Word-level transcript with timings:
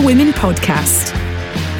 Women 0.00 0.32
podcast. 0.32 1.23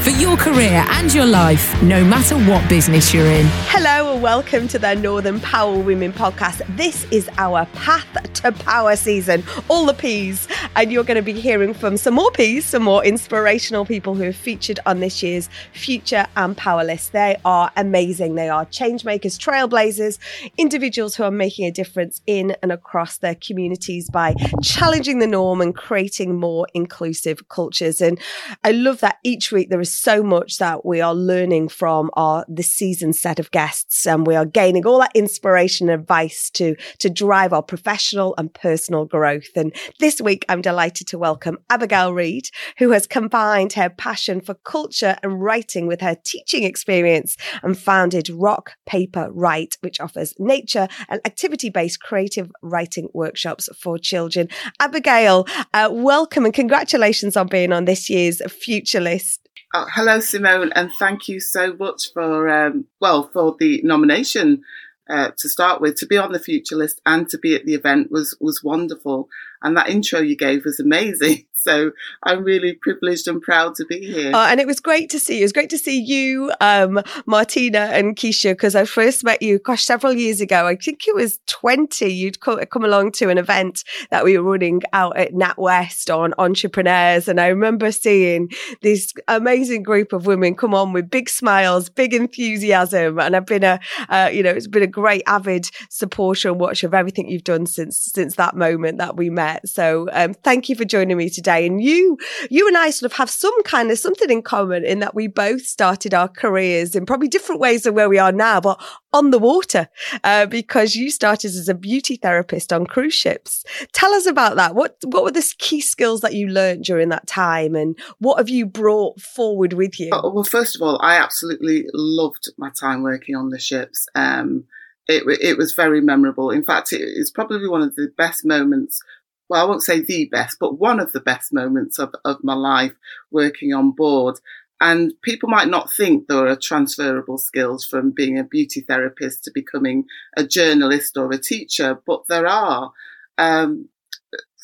For 0.04 0.10
your 0.10 0.36
career 0.36 0.84
and 0.90 1.14
your 1.14 1.24
life, 1.24 1.82
no 1.82 2.04
matter 2.04 2.36
what 2.36 2.68
business 2.68 3.14
you're 3.14 3.24
in. 3.24 3.46
Hello 3.68 4.12
and 4.12 4.22
welcome 4.22 4.68
to 4.68 4.78
the 4.78 4.92
Northern 4.92 5.40
Power 5.40 5.78
Women 5.78 6.12
podcast. 6.12 6.60
This 6.76 7.10
is 7.10 7.26
our 7.38 7.64
Path 7.72 8.34
to 8.34 8.52
Power 8.52 8.96
season, 8.96 9.42
all 9.70 9.86
the 9.86 9.94
P's. 9.94 10.46
And 10.76 10.92
you're 10.92 11.04
going 11.04 11.16
to 11.16 11.22
be 11.22 11.32
hearing 11.32 11.72
from 11.72 11.96
some 11.96 12.12
more 12.12 12.30
P's, 12.32 12.66
some 12.66 12.82
more 12.82 13.02
inspirational 13.02 13.86
people 13.86 14.14
who 14.14 14.24
have 14.24 14.36
featured 14.36 14.78
on 14.84 15.00
this 15.00 15.22
year's 15.22 15.48
Future 15.72 16.26
and 16.36 16.54
Power 16.54 16.84
list. 16.84 17.12
They 17.12 17.38
are 17.46 17.72
amazing. 17.74 18.34
They 18.34 18.50
are 18.50 18.66
change 18.66 19.06
makers, 19.06 19.38
trailblazers, 19.38 20.18
individuals 20.58 21.14
who 21.14 21.22
are 21.22 21.30
making 21.30 21.64
a 21.64 21.70
difference 21.70 22.20
in 22.26 22.54
and 22.62 22.72
across 22.72 23.16
their 23.16 23.36
communities 23.36 24.10
by 24.10 24.34
challenging 24.62 25.20
the 25.20 25.26
norm 25.26 25.62
and 25.62 25.74
creating 25.74 26.38
more 26.38 26.66
inclusive 26.74 27.48
cultures. 27.48 28.02
And 28.02 28.20
I 28.62 28.72
love 28.72 29.00
that 29.00 29.16
each 29.24 29.50
week 29.50 29.70
there 29.70 29.80
is 29.80 29.93
so 29.94 30.22
much 30.22 30.58
that 30.58 30.84
we 30.84 31.00
are 31.00 31.14
learning 31.14 31.68
from 31.68 32.10
our 32.14 32.44
this 32.48 32.70
season 32.70 33.12
set 33.12 33.38
of 33.38 33.50
guests 33.50 34.06
and 34.06 34.26
we 34.26 34.34
are 34.34 34.44
gaining 34.44 34.86
all 34.86 34.98
that 34.98 35.12
inspiration 35.14 35.88
and 35.88 36.00
advice 36.00 36.50
to 36.50 36.74
to 36.98 37.08
drive 37.08 37.52
our 37.52 37.62
professional 37.62 38.34
and 38.38 38.52
personal 38.52 39.04
growth. 39.04 39.48
And 39.56 39.74
this 40.00 40.20
week 40.20 40.44
i'm 40.48 40.60
delighted 40.60 41.06
to 41.08 41.18
welcome 41.18 41.58
abigail 41.70 42.12
Reid 42.12 42.48
who 42.78 42.90
has 42.90 43.06
combined 43.06 43.74
her 43.74 43.90
passion 43.90 44.40
for 44.40 44.54
culture 44.54 45.16
and 45.22 45.42
writing 45.42 45.86
with 45.86 46.00
her 46.00 46.16
teaching 46.24 46.64
experience 46.64 47.36
and 47.62 47.78
founded 47.78 48.28
rock 48.28 48.72
paper 48.86 49.30
write 49.32 49.76
which 49.80 50.00
offers 50.00 50.34
nature 50.38 50.88
and 51.08 51.20
activity 51.24 51.70
based 51.70 52.00
creative 52.00 52.50
writing 52.62 53.08
workshops 53.12 53.68
for 53.80 53.98
children. 53.98 54.48
Abigail 54.80 55.46
uh, 55.72 55.88
welcome 55.92 56.44
and 56.44 56.54
congratulations 56.54 57.36
on 57.36 57.46
being 57.46 57.72
on 57.72 57.84
this 57.84 58.10
year's 58.10 58.40
future 58.50 59.00
list 59.00 59.43
Oh, 59.76 59.86
hello, 59.90 60.20
Simone, 60.20 60.70
and 60.76 60.92
thank 60.92 61.26
you 61.28 61.40
so 61.40 61.72
much 61.72 62.12
for 62.12 62.48
um, 62.48 62.84
well 63.00 63.28
for 63.32 63.56
the 63.58 63.80
nomination 63.82 64.62
uh, 65.10 65.32
to 65.36 65.48
start 65.48 65.80
with. 65.80 65.96
To 65.96 66.06
be 66.06 66.16
on 66.16 66.30
the 66.30 66.38
future 66.38 66.76
list 66.76 67.00
and 67.04 67.28
to 67.30 67.38
be 67.38 67.56
at 67.56 67.66
the 67.66 67.74
event 67.74 68.12
was 68.12 68.36
was 68.40 68.62
wonderful, 68.62 69.28
and 69.64 69.76
that 69.76 69.88
intro 69.88 70.20
you 70.20 70.36
gave 70.36 70.64
was 70.64 70.78
amazing. 70.78 71.44
So 71.64 71.92
I'm 72.22 72.44
really 72.44 72.74
privileged 72.74 73.26
and 73.26 73.40
proud 73.40 73.74
to 73.76 73.86
be 73.86 73.98
here. 74.00 74.34
Uh, 74.34 74.48
and 74.48 74.60
it 74.60 74.66
was 74.66 74.80
great 74.80 75.08
to 75.08 75.18
see 75.18 75.36
you. 75.36 75.40
It 75.40 75.44
was 75.44 75.52
great 75.54 75.70
to 75.70 75.78
see 75.78 75.98
you, 75.98 76.52
um, 76.60 77.00
Martina 77.24 77.88
and 77.90 78.14
Keisha, 78.16 78.52
because 78.52 78.74
I 78.74 78.84
first 78.84 79.24
met 79.24 79.40
you, 79.40 79.58
gosh, 79.60 79.82
several 79.82 80.12
years 80.12 80.42
ago. 80.42 80.66
I 80.66 80.76
think 80.76 81.08
it 81.08 81.14
was 81.14 81.38
20. 81.46 82.04
You'd 82.12 82.40
co- 82.40 82.62
come 82.66 82.84
along 82.84 83.12
to 83.12 83.30
an 83.30 83.38
event 83.38 83.82
that 84.10 84.24
we 84.24 84.36
were 84.36 84.52
running 84.52 84.82
out 84.92 85.16
at 85.16 85.32
NatWest 85.32 86.14
on 86.14 86.34
entrepreneurs. 86.36 87.28
And 87.28 87.40
I 87.40 87.46
remember 87.46 87.90
seeing 87.92 88.50
this 88.82 89.14
amazing 89.26 89.84
group 89.84 90.12
of 90.12 90.26
women 90.26 90.56
come 90.56 90.74
on 90.74 90.92
with 90.92 91.08
big 91.08 91.30
smiles, 91.30 91.88
big 91.88 92.12
enthusiasm. 92.12 93.18
And 93.18 93.34
I've 93.34 93.46
been 93.46 93.64
a, 93.64 93.80
uh, 94.10 94.28
you 94.30 94.42
know, 94.42 94.50
it's 94.50 94.66
been 94.66 94.82
a 94.82 94.86
great 94.86 95.22
avid 95.26 95.70
supporter 95.88 96.50
and 96.50 96.60
watcher 96.60 96.86
of 96.86 96.92
everything 96.92 97.30
you've 97.30 97.44
done 97.44 97.64
since, 97.64 97.98
since 97.98 98.34
that 98.34 98.54
moment 98.54 98.98
that 98.98 99.16
we 99.16 99.30
met. 99.30 99.53
So, 99.64 100.08
um, 100.12 100.34
thank 100.34 100.68
you 100.68 100.76
for 100.76 100.84
joining 100.84 101.16
me 101.16 101.30
today. 101.30 101.66
And 101.66 101.82
you, 101.82 102.18
you 102.50 102.66
and 102.68 102.76
I 102.76 102.90
sort 102.90 103.10
of 103.10 103.16
have 103.18 103.30
some 103.30 103.62
kind 103.64 103.90
of 103.90 103.98
something 103.98 104.30
in 104.30 104.42
common 104.42 104.84
in 104.84 105.00
that 105.00 105.14
we 105.14 105.26
both 105.26 105.62
started 105.62 106.14
our 106.14 106.28
careers 106.28 106.94
in 106.94 107.06
probably 107.06 107.28
different 107.28 107.60
ways 107.60 107.82
than 107.82 107.94
where 107.94 108.08
we 108.08 108.18
are 108.18 108.32
now, 108.32 108.60
but 108.60 108.82
on 109.12 109.30
the 109.30 109.38
water, 109.38 109.88
uh, 110.24 110.46
because 110.46 110.96
you 110.96 111.10
started 111.10 111.48
as 111.48 111.68
a 111.68 111.74
beauty 111.74 112.16
therapist 112.16 112.72
on 112.72 112.86
cruise 112.86 113.14
ships. 113.14 113.64
Tell 113.92 114.12
us 114.12 114.26
about 114.26 114.56
that. 114.56 114.74
What, 114.74 114.96
what 115.04 115.24
were 115.24 115.30
the 115.30 115.54
key 115.58 115.80
skills 115.80 116.20
that 116.22 116.34
you 116.34 116.48
learned 116.48 116.84
during 116.84 117.10
that 117.10 117.26
time 117.26 117.74
and 117.74 117.96
what 118.18 118.38
have 118.38 118.48
you 118.48 118.66
brought 118.66 119.20
forward 119.20 119.72
with 119.72 120.00
you? 120.00 120.10
Oh, 120.12 120.30
well, 120.30 120.44
first 120.44 120.76
of 120.76 120.82
all, 120.82 120.98
I 121.02 121.16
absolutely 121.16 121.84
loved 121.92 122.50
my 122.58 122.70
time 122.70 123.02
working 123.02 123.36
on 123.36 123.50
the 123.50 123.58
ships. 123.58 124.06
Um, 124.14 124.64
it, 125.06 125.24
it 125.40 125.58
was 125.58 125.74
very 125.74 126.00
memorable. 126.00 126.50
In 126.50 126.64
fact, 126.64 126.92
it 126.92 127.02
is 127.02 127.30
probably 127.30 127.68
one 127.68 127.82
of 127.82 127.94
the 127.94 128.10
best 128.16 128.44
moments. 128.44 129.00
Well, 129.48 129.62
I 129.62 129.68
won't 129.68 129.82
say 129.82 130.00
the 130.00 130.26
best, 130.26 130.58
but 130.58 130.78
one 130.78 131.00
of 131.00 131.12
the 131.12 131.20
best 131.20 131.52
moments 131.52 131.98
of, 131.98 132.14
of 132.24 132.42
my 132.42 132.54
life 132.54 132.94
working 133.30 133.74
on 133.74 133.90
board. 133.90 134.40
And 134.80 135.12
people 135.22 135.48
might 135.48 135.68
not 135.68 135.92
think 135.92 136.26
there 136.26 136.46
are 136.46 136.56
transferable 136.56 137.38
skills 137.38 137.86
from 137.86 138.10
being 138.10 138.38
a 138.38 138.44
beauty 138.44 138.80
therapist 138.80 139.44
to 139.44 139.50
becoming 139.52 140.04
a 140.36 140.44
journalist 140.44 141.16
or 141.16 141.30
a 141.30 141.38
teacher, 141.38 142.00
but 142.06 142.26
there 142.28 142.46
are. 142.46 142.92
Um, 143.38 143.88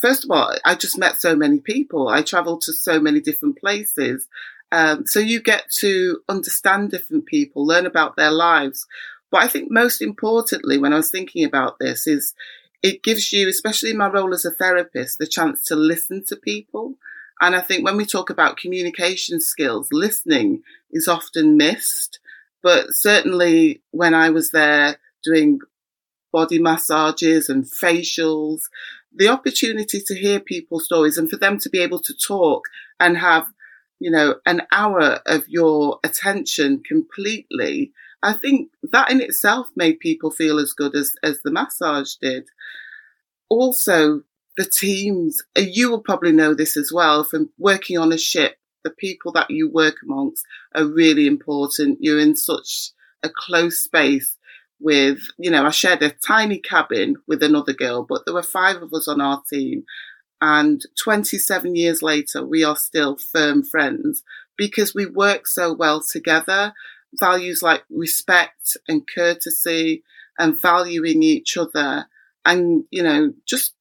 first 0.01 0.25
of 0.25 0.31
all, 0.31 0.55
I 0.65 0.75
just 0.75 0.99
met 0.99 1.21
so 1.21 1.37
many 1.37 1.61
people. 1.61 2.09
I 2.09 2.23
traveled 2.23 2.63
to 2.63 2.73
so 2.73 3.01
many 3.01 3.21
different 3.21 3.59
places. 3.59 4.29
Um, 4.73 5.07
so 5.07 5.21
you 5.21 5.41
get 5.41 5.71
to 5.79 6.21
understand 6.29 6.91
different 6.91 7.27
people, 7.27 7.67
learn 7.67 7.87
about 7.87 8.17
their 8.17 8.31
lives. 8.31 8.87
But 9.31 9.43
I 9.43 9.49
think 9.49 9.71
most 9.71 10.03
importantly, 10.03 10.79
when 10.79 10.93
I 10.93 10.97
was 10.97 11.11
thinking 11.11 11.45
about 11.45 11.79
this, 11.79 12.07
is 12.07 12.35
it 12.83 13.03
gives 13.03 13.33
you, 13.33 13.49
especially 13.49 13.91
in 13.91 13.99
my 13.99 14.09
role 14.09 14.33
as 14.33 14.45
a 14.45 14.51
therapist, 14.51 15.19
the 15.19 15.27
chance 15.27 15.65
to 15.67 15.77
listen 15.77 16.25
to 16.27 16.37
people. 16.37 16.95
And 17.41 17.55
I 17.57 17.61
think 17.61 17.85
when 17.85 17.97
we 17.97 18.07
talk 18.07 18.31
about 18.31 18.57
communication 18.57 19.41
skills, 19.41 19.89
listening 19.93 20.63
is 20.91 21.09
often 21.09 21.57
missed. 21.57 22.21
But 22.63 22.91
certainly 22.91 23.83
when 23.91 24.15
I 24.15 24.31
was 24.31 24.51
there 24.51 24.99
doing 25.25 25.61
body 26.33 26.59
massages 26.59 27.49
and 27.49 27.65
facials, 27.65 28.63
the 29.15 29.29
opportunity 29.29 30.01
to 30.07 30.15
hear 30.15 30.39
people's 30.41 30.85
stories 30.85 31.19
and 31.19 31.29
for 31.29 31.37
them 31.37 31.59
to 31.59 31.71
be 31.71 31.81
able 31.81 32.01
to 32.01 32.15
talk 32.15 32.65
and 32.99 33.19
have, 33.19 33.47
you 33.99 34.11
know, 34.11 34.37
an 34.47 34.63
hour 34.71 35.21
of 35.27 35.49
your 35.49 35.99
attention 36.05 36.83
completely. 36.87 37.93
I 38.23 38.33
think 38.35 38.71
that 38.83 39.11
in 39.11 39.21
itself 39.21 39.69
made 39.77 40.01
people 40.01 40.31
feel 40.31 40.59
as 40.59 40.73
good 40.73 40.95
as, 40.95 41.13
as 41.23 41.41
the 41.43 41.51
massage 41.51 42.15
did. 42.15 42.49
Also, 43.49 44.23
the 44.57 44.65
teams, 44.65 45.43
you 45.57 45.91
will 45.91 46.03
probably 46.03 46.33
know 46.33 46.55
this 46.55 46.77
as 46.77 46.93
well 46.93 47.25
from 47.25 47.51
working 47.59 47.99
on 47.99 48.13
a 48.13 48.19
ship. 48.19 48.57
The 48.85 48.91
people 48.91 49.33
that 49.33 49.51
you 49.51 49.71
work 49.71 49.97
amongst 50.03 50.45
are 50.75 50.85
really 50.85 51.27
important. 51.27 51.99
You're 52.01 52.21
in 52.21 52.37
such 52.37 52.91
a 53.23 53.29
close 53.29 53.79
space 53.79 54.37
with, 54.81 55.21
you 55.39 55.51
know, 55.51 55.67
I 55.67 55.71
shared 55.71 56.03
a 56.03 56.11
tiny 56.11 56.59
cabin 56.59 57.17
with 57.27 57.43
another 57.43 57.73
girl, 57.73 58.03
but 58.03 58.23
there 58.25 58.35
were 58.35 58.43
five 58.43 58.83
of 58.83 58.93
us 58.95 59.09
on 59.09 59.21
our 59.21 59.43
team. 59.49 59.85
And 60.41 60.83
27 61.03 61.77
years 61.77 62.03
later, 62.03 62.45
we 62.45 62.65
are 62.65 62.77
still 62.77 63.17
firm 63.17 63.63
friends 63.63 64.23
because 64.57 64.95
we 64.95 65.07
work 65.07 65.47
so 65.47 65.75
well 65.75 66.03
together. 66.03 66.73
Values 67.15 67.63
like 67.63 67.83
respect 67.91 68.77
and 68.89 69.07
courtesy 69.13 70.03
and 70.39 70.61
valuing 70.61 71.23
each 71.23 71.57
other 71.57 72.07
and, 72.45 72.85
you 72.91 73.03
know, 73.03 73.33
just 73.47 73.75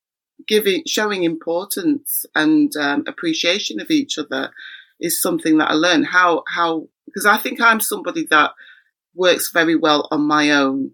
giving, 0.48 0.84
showing 0.88 1.24
importance 1.24 2.26
and 2.36 2.76
um, 2.76 3.04
appreciation 3.08 3.80
of 3.80 3.92
each 3.92 4.18
other 4.18 4.52
is 5.00 5.22
something 5.22 5.58
that 5.58 5.72
I 5.72 5.74
learned 5.74 6.08
how, 6.08 6.44
how, 6.48 6.88
because 7.06 7.26
I 7.26 7.38
think 7.38 7.62
I'm 7.62 7.80
somebody 7.80 8.26
that 8.30 8.52
works 9.16 9.52
very 9.52 9.76
well 9.76 10.08
on 10.12 10.22
my 10.22 10.52
own. 10.52 10.92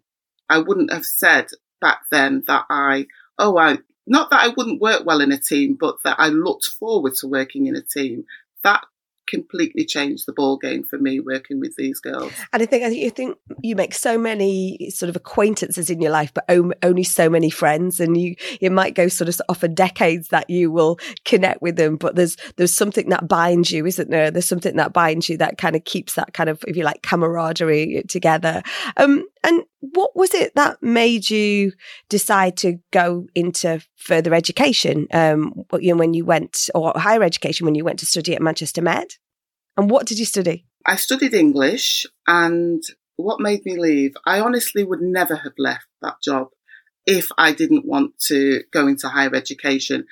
I 0.49 0.59
wouldn't 0.59 0.93
have 0.93 1.05
said 1.05 1.47
back 1.81 2.01
then 2.11 2.43
that 2.47 2.65
I, 2.69 3.07
oh, 3.39 3.57
I, 3.57 3.79
not 4.07 4.29
that 4.29 4.41
I 4.41 4.53
wouldn't 4.55 4.81
work 4.81 5.05
well 5.05 5.21
in 5.21 5.31
a 5.31 5.39
team, 5.39 5.77
but 5.79 5.97
that 6.03 6.17
I 6.19 6.27
looked 6.27 6.65
forward 6.65 7.15
to 7.15 7.27
working 7.27 7.67
in 7.67 7.75
a 7.75 7.81
team. 7.81 8.25
That 8.63 8.85
completely 9.27 9.85
changed 9.85 10.25
the 10.25 10.33
ball 10.33 10.57
game 10.57 10.83
for 10.83 10.97
me 10.97 11.19
working 11.19 11.59
with 11.59 11.75
these 11.77 11.99
girls. 11.99 12.31
And 12.53 12.61
I 12.61 12.65
think 12.65 12.83
I 12.83 12.89
think 12.89 13.03
you 13.03 13.09
think 13.09 13.37
you 13.61 13.75
make 13.75 13.93
so 13.93 14.17
many 14.17 14.89
sort 14.89 15.09
of 15.09 15.15
acquaintances 15.15 15.89
in 15.89 16.01
your 16.01 16.11
life, 16.11 16.33
but 16.33 16.45
only 16.83 17.03
so 17.03 17.29
many 17.29 17.49
friends, 17.49 17.99
and 17.99 18.17
you 18.17 18.35
it 18.61 18.71
might 18.71 18.95
go 18.95 19.07
sort 19.07 19.29
of 19.29 19.57
for 19.57 19.67
decades 19.67 20.29
that 20.29 20.49
you 20.49 20.71
will 20.71 20.99
connect 21.23 21.61
with 21.61 21.75
them. 21.75 21.95
But 21.95 22.15
there's 22.15 22.37
there's 22.57 22.73
something 22.73 23.09
that 23.09 23.27
binds 23.27 23.71
you, 23.71 23.85
isn't 23.85 24.09
there? 24.09 24.31
There's 24.31 24.47
something 24.47 24.75
that 24.75 24.93
binds 24.93 25.29
you 25.29 25.37
that 25.37 25.57
kind 25.57 25.75
of 25.75 25.83
keeps 25.83 26.15
that 26.15 26.33
kind 26.33 26.49
of, 26.49 26.63
if 26.67 26.75
you 26.75 26.83
like, 26.83 27.01
camaraderie 27.01 28.03
together. 28.07 28.61
Um, 28.97 29.27
and 29.43 29.63
what 29.93 30.15
was 30.15 30.33
it 30.33 30.55
that 30.55 30.81
made 30.81 31.29
you 31.29 31.73
decide 32.09 32.57
to 32.57 32.79
go 32.91 33.27
into 33.35 33.81
further 33.95 34.33
education? 34.33 35.07
Um, 35.13 35.65
when 35.69 36.13
you 36.13 36.25
went 36.25 36.69
or 36.73 36.93
higher 36.95 37.23
education 37.23 37.65
when 37.65 37.75
you 37.75 37.83
went 37.83 37.99
to 37.99 38.05
study 38.05 38.35
at 38.35 38.41
Manchester 38.41 38.81
Met, 38.81 39.17
and 39.77 39.89
what 39.89 40.07
did 40.07 40.19
you 40.19 40.25
study? 40.25 40.65
I 40.85 40.95
studied 40.95 41.33
English 41.33 42.05
and 42.27 42.83
what 43.17 43.39
made 43.39 43.65
me 43.65 43.77
leave? 43.77 44.13
I 44.25 44.39
honestly 44.39 44.83
would 44.83 45.01
never 45.01 45.35
have 45.35 45.53
left 45.57 45.87
that 46.01 46.21
job 46.23 46.49
if 47.05 47.29
I 47.37 47.53
didn't 47.53 47.85
want 47.85 48.19
to 48.27 48.63
go 48.71 48.87
into 48.87 49.07
higher 49.07 49.33
education. 49.33 50.05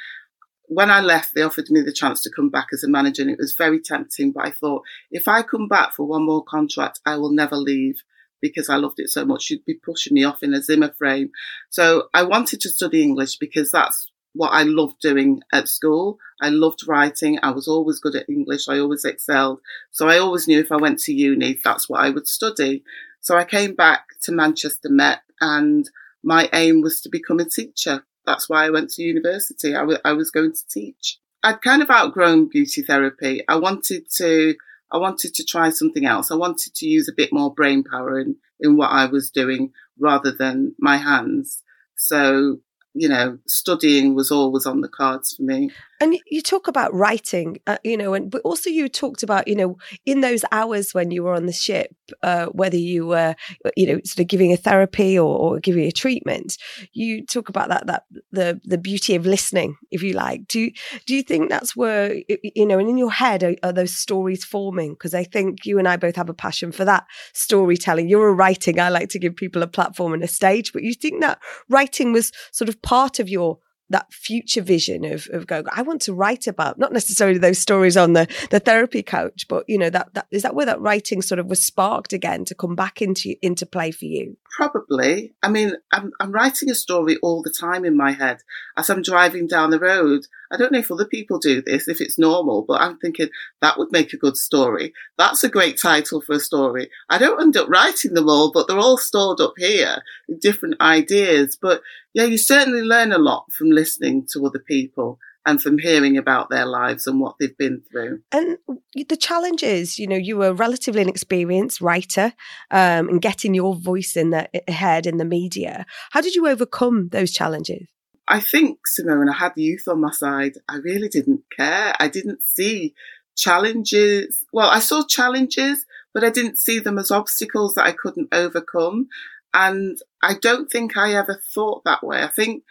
When 0.67 0.89
I 0.89 1.01
left, 1.01 1.35
they 1.35 1.41
offered 1.41 1.69
me 1.69 1.81
the 1.81 1.91
chance 1.91 2.21
to 2.21 2.31
come 2.33 2.49
back 2.49 2.67
as 2.73 2.83
a 2.83 2.89
manager 2.89 3.21
and 3.21 3.31
it 3.31 3.37
was 3.37 3.55
very 3.57 3.79
tempting, 3.79 4.31
but 4.31 4.47
I 4.47 4.51
thought 4.51 4.83
if 5.11 5.27
I 5.27 5.41
come 5.41 5.67
back 5.67 5.93
for 5.93 6.05
one 6.05 6.25
more 6.25 6.43
contract, 6.43 6.99
I 7.05 7.17
will 7.17 7.31
never 7.31 7.55
leave 7.55 8.03
because 8.43 8.69
I 8.69 8.75
loved 8.75 8.99
it 8.99 9.09
so 9.09 9.25
much. 9.25 9.49
You'd 9.49 9.65
be 9.65 9.73
pushing 9.73 10.13
me 10.13 10.25
off 10.25 10.43
in 10.43 10.53
a 10.53 10.61
Zimmer 10.61 10.91
frame. 10.91 11.31
So 11.69 12.09
I 12.13 12.23
wanted 12.23 12.59
to 12.61 12.69
study 12.69 13.01
English 13.01 13.37
because 13.37 13.71
that's 13.71 14.11
what 14.33 14.49
I 14.49 14.63
loved 14.63 14.99
doing 14.99 15.41
at 15.53 15.69
school. 15.69 16.19
I 16.41 16.49
loved 16.49 16.87
writing. 16.87 17.39
I 17.41 17.51
was 17.51 17.69
always 17.69 17.99
good 17.99 18.15
at 18.15 18.29
English. 18.29 18.67
I 18.67 18.79
always 18.79 19.05
excelled. 19.05 19.61
So 19.91 20.09
I 20.09 20.17
always 20.17 20.45
knew 20.45 20.59
if 20.59 20.73
I 20.73 20.77
went 20.77 20.99
to 20.99 21.13
uni, 21.13 21.59
that's 21.63 21.87
what 21.87 22.01
I 22.01 22.09
would 22.09 22.27
study. 22.27 22.83
So 23.21 23.37
I 23.37 23.45
came 23.45 23.75
back 23.75 24.07
to 24.23 24.33
Manchester 24.33 24.89
Met 24.89 25.21
and 25.39 25.89
my 26.21 26.49
aim 26.51 26.81
was 26.81 26.99
to 27.01 27.09
become 27.09 27.39
a 27.39 27.45
teacher. 27.45 28.03
That's 28.25 28.49
why 28.49 28.65
I 28.65 28.71
went 28.71 28.89
to 28.91 29.03
university. 29.03 29.73
I, 29.73 29.79
w- 29.79 29.99
I 30.03 30.11
was 30.13 30.31
going 30.31 30.51
to 30.51 30.67
teach. 30.69 31.19
I'd 31.43 31.61
kind 31.61 31.81
of 31.81 31.89
outgrown 31.89 32.49
beauty 32.49 32.81
therapy. 32.81 33.41
I 33.47 33.57
wanted 33.57 34.09
to, 34.15 34.55
I 34.93 34.97
wanted 34.97 35.33
to 35.33 35.43
try 35.43 35.71
something 35.71 36.05
else. 36.05 36.29
I 36.29 36.35
wanted 36.35 36.75
to 36.75 36.85
use 36.85 37.09
a 37.09 37.13
bit 37.13 37.33
more 37.33 37.53
brain 37.53 37.83
power 37.83 38.19
in, 38.19 38.35
in 38.59 38.77
what 38.77 38.91
I 38.91 39.07
was 39.07 39.31
doing 39.31 39.73
rather 39.99 40.31
than 40.31 40.75
my 40.77 40.97
hands. 40.97 41.63
So, 41.95 42.59
you 42.93 43.09
know, 43.09 43.37
studying 43.47 44.15
was 44.15 44.31
always 44.31 44.65
on 44.65 44.81
the 44.81 44.87
cards 44.87 45.35
for 45.35 45.43
me. 45.43 45.71
And 45.99 46.17
you 46.29 46.41
talk 46.41 46.67
about 46.67 46.93
writing, 46.93 47.59
uh, 47.65 47.77
you 47.83 47.95
know, 47.95 48.13
and 48.13 48.29
but 48.29 48.41
also 48.41 48.69
you 48.69 48.89
talked 48.89 49.23
about, 49.23 49.47
you 49.47 49.55
know, 49.55 49.77
in 50.05 50.19
those 50.19 50.43
hours 50.51 50.93
when 50.93 51.11
you 51.11 51.23
were 51.23 51.33
on 51.33 51.45
the 51.45 51.53
ship, 51.53 51.95
uh, 52.21 52.47
whether 52.47 52.75
you 52.75 53.07
were, 53.07 53.35
you 53.77 53.87
know, 53.87 54.01
sort 54.03 54.19
of 54.19 54.27
giving 54.27 54.51
a 54.51 54.57
therapy 54.57 55.17
or, 55.17 55.37
or 55.37 55.59
giving 55.59 55.85
a 55.85 55.91
treatment, 55.91 56.57
you 56.91 57.25
talk 57.25 57.47
about 57.47 57.69
that 57.69 57.87
that 57.87 58.03
the 58.31 58.59
the 58.65 58.77
beauty 58.77 59.15
of 59.15 59.25
listening, 59.25 59.77
if 59.91 60.03
you 60.03 60.13
like. 60.13 60.45
Do 60.47 60.59
you, 60.59 60.71
do 61.05 61.15
you 61.15 61.23
think 61.23 61.49
that's 61.49 61.75
where 61.75 62.21
you 62.27 62.65
know, 62.65 62.79
and 62.79 62.89
in 62.89 62.97
your 62.97 63.11
head 63.11 63.41
are, 63.43 63.55
are 63.63 63.71
those 63.71 63.95
stories 63.95 64.43
forming? 64.43 64.93
Because 64.93 65.13
I 65.13 65.23
think 65.23 65.65
you 65.65 65.79
and 65.79 65.87
I 65.87 65.95
both 65.95 66.17
have 66.17 66.29
a 66.29 66.33
passion 66.33 66.73
for 66.73 66.83
that 66.83 67.05
storytelling. 67.31 68.09
You're 68.09 68.27
a 68.27 68.33
writing. 68.33 68.77
I 68.77 68.89
like 68.89 69.07
to 69.09 69.19
give 69.19 69.37
people 69.37 69.63
a 69.63 69.67
platform 69.67 70.13
and 70.13 70.23
a 70.23 70.27
stage, 70.27 70.73
but 70.73 70.83
you 70.83 70.93
think 70.93 71.21
that 71.21 71.39
writing 71.69 72.11
was 72.11 72.31
sort 72.51 72.67
of 72.67 72.81
part 72.83 73.19
of 73.19 73.27
your 73.27 73.57
that 73.89 74.11
future 74.11 74.61
vision 74.61 75.05
of 75.05 75.27
of 75.33 75.45
going 75.45 75.65
i 75.71 75.81
want 75.81 76.01
to 76.01 76.13
write 76.13 76.47
about 76.47 76.79
not 76.79 76.93
necessarily 76.93 77.37
those 77.37 77.59
stories 77.59 77.97
on 77.97 78.13
the 78.13 78.27
the 78.49 78.59
therapy 78.59 79.03
couch 79.03 79.45
but 79.47 79.63
you 79.67 79.77
know 79.77 79.89
that 79.89 80.13
that 80.13 80.25
is 80.31 80.41
that 80.41 80.55
where 80.55 80.65
that 80.65 80.79
writing 80.81 81.21
sort 81.21 81.37
of 81.37 81.47
was 81.47 81.63
sparked 81.63 82.13
again 82.13 82.43
to 82.45 82.55
come 82.55 82.75
back 82.75 83.01
into 83.01 83.35
into 83.41 83.65
play 83.65 83.91
for 83.91 84.05
you 84.05 84.37
Probably. 84.55 85.33
I 85.41 85.49
mean, 85.49 85.73
I'm, 85.91 86.11
I'm 86.19 86.31
writing 86.31 86.69
a 86.69 86.75
story 86.75 87.17
all 87.23 87.41
the 87.41 87.49
time 87.49 87.85
in 87.85 87.97
my 87.97 88.11
head 88.11 88.41
as 88.77 88.87
I'm 88.87 89.01
driving 89.01 89.47
down 89.47 89.71
the 89.71 89.79
road. 89.79 90.27
I 90.51 90.57
don't 90.57 90.71
know 90.71 90.77
if 90.77 90.91
other 90.91 91.07
people 91.07 91.39
do 91.39 91.63
this, 91.63 91.87
if 91.87 91.99
it's 91.99 92.19
normal, 92.19 92.61
but 92.61 92.79
I'm 92.79 92.99
thinking 92.99 93.29
that 93.61 93.79
would 93.79 93.91
make 93.91 94.13
a 94.13 94.17
good 94.17 94.37
story. 94.37 94.93
That's 95.17 95.43
a 95.43 95.49
great 95.49 95.81
title 95.81 96.21
for 96.21 96.33
a 96.33 96.39
story. 96.39 96.91
I 97.09 97.17
don't 97.17 97.41
end 97.41 97.57
up 97.57 97.67
writing 97.67 98.13
them 98.13 98.29
all, 98.29 98.51
but 98.51 98.67
they're 98.67 98.77
all 98.77 98.97
stored 98.97 99.41
up 99.41 99.53
here 99.57 100.03
different 100.39 100.79
ideas. 100.79 101.57
But 101.59 101.81
yeah, 102.13 102.25
you 102.25 102.37
certainly 102.37 102.81
learn 102.81 103.11
a 103.11 103.17
lot 103.17 103.51
from 103.51 103.71
listening 103.71 104.27
to 104.33 104.45
other 104.45 104.59
people 104.59 105.19
and 105.45 105.61
from 105.61 105.77
hearing 105.77 106.17
about 106.17 106.49
their 106.49 106.65
lives 106.65 107.05
and 107.05 107.19
what 107.19 107.35
they've 107.39 107.57
been 107.57 107.81
through. 107.91 108.21
and 108.31 108.57
the 108.95 109.17
challenge 109.17 109.61
is 109.61 109.99
you 109.99 110.07
know 110.07 110.15
you 110.15 110.37
were 110.37 110.47
a 110.47 110.53
relatively 110.53 111.01
inexperienced 111.01 111.81
writer 111.81 112.33
um 112.71 113.09
and 113.09 113.21
getting 113.21 113.53
your 113.53 113.75
voice 113.75 114.15
in 114.15 114.29
the 114.29 114.47
ahead 114.67 115.05
in 115.05 115.17
the 115.17 115.25
media 115.25 115.85
how 116.11 116.21
did 116.21 116.35
you 116.35 116.47
overcome 116.47 117.09
those 117.09 117.31
challenges 117.31 117.87
I 118.27 118.39
think, 118.39 118.87
Simone, 118.87 119.29
I 119.29 119.33
had 119.33 119.51
youth 119.57 119.87
on 119.87 119.99
my 119.99 120.11
side. 120.11 120.53
I 120.69 120.77
really 120.77 121.09
didn't 121.09 121.41
care. 121.55 121.93
I 121.99 122.07
didn't 122.07 122.41
see 122.43 122.93
challenges. 123.35 124.45
Well, 124.53 124.69
I 124.69 124.79
saw 124.79 125.03
challenges, 125.05 125.85
but 126.13 126.23
I 126.23 126.29
didn't 126.29 126.57
see 126.57 126.79
them 126.79 126.97
as 126.97 127.11
obstacles 127.11 127.73
that 127.73 127.85
I 127.85 127.91
couldn't 127.91 128.29
overcome. 128.33 129.07
And 129.53 129.97
I 130.21 130.33
don't 130.33 130.71
think 130.71 130.97
I 130.97 131.13
ever 131.13 131.41
thought 131.53 131.83
that 131.83 132.03
way. 132.03 132.23
I 132.23 132.29
think 132.29 132.63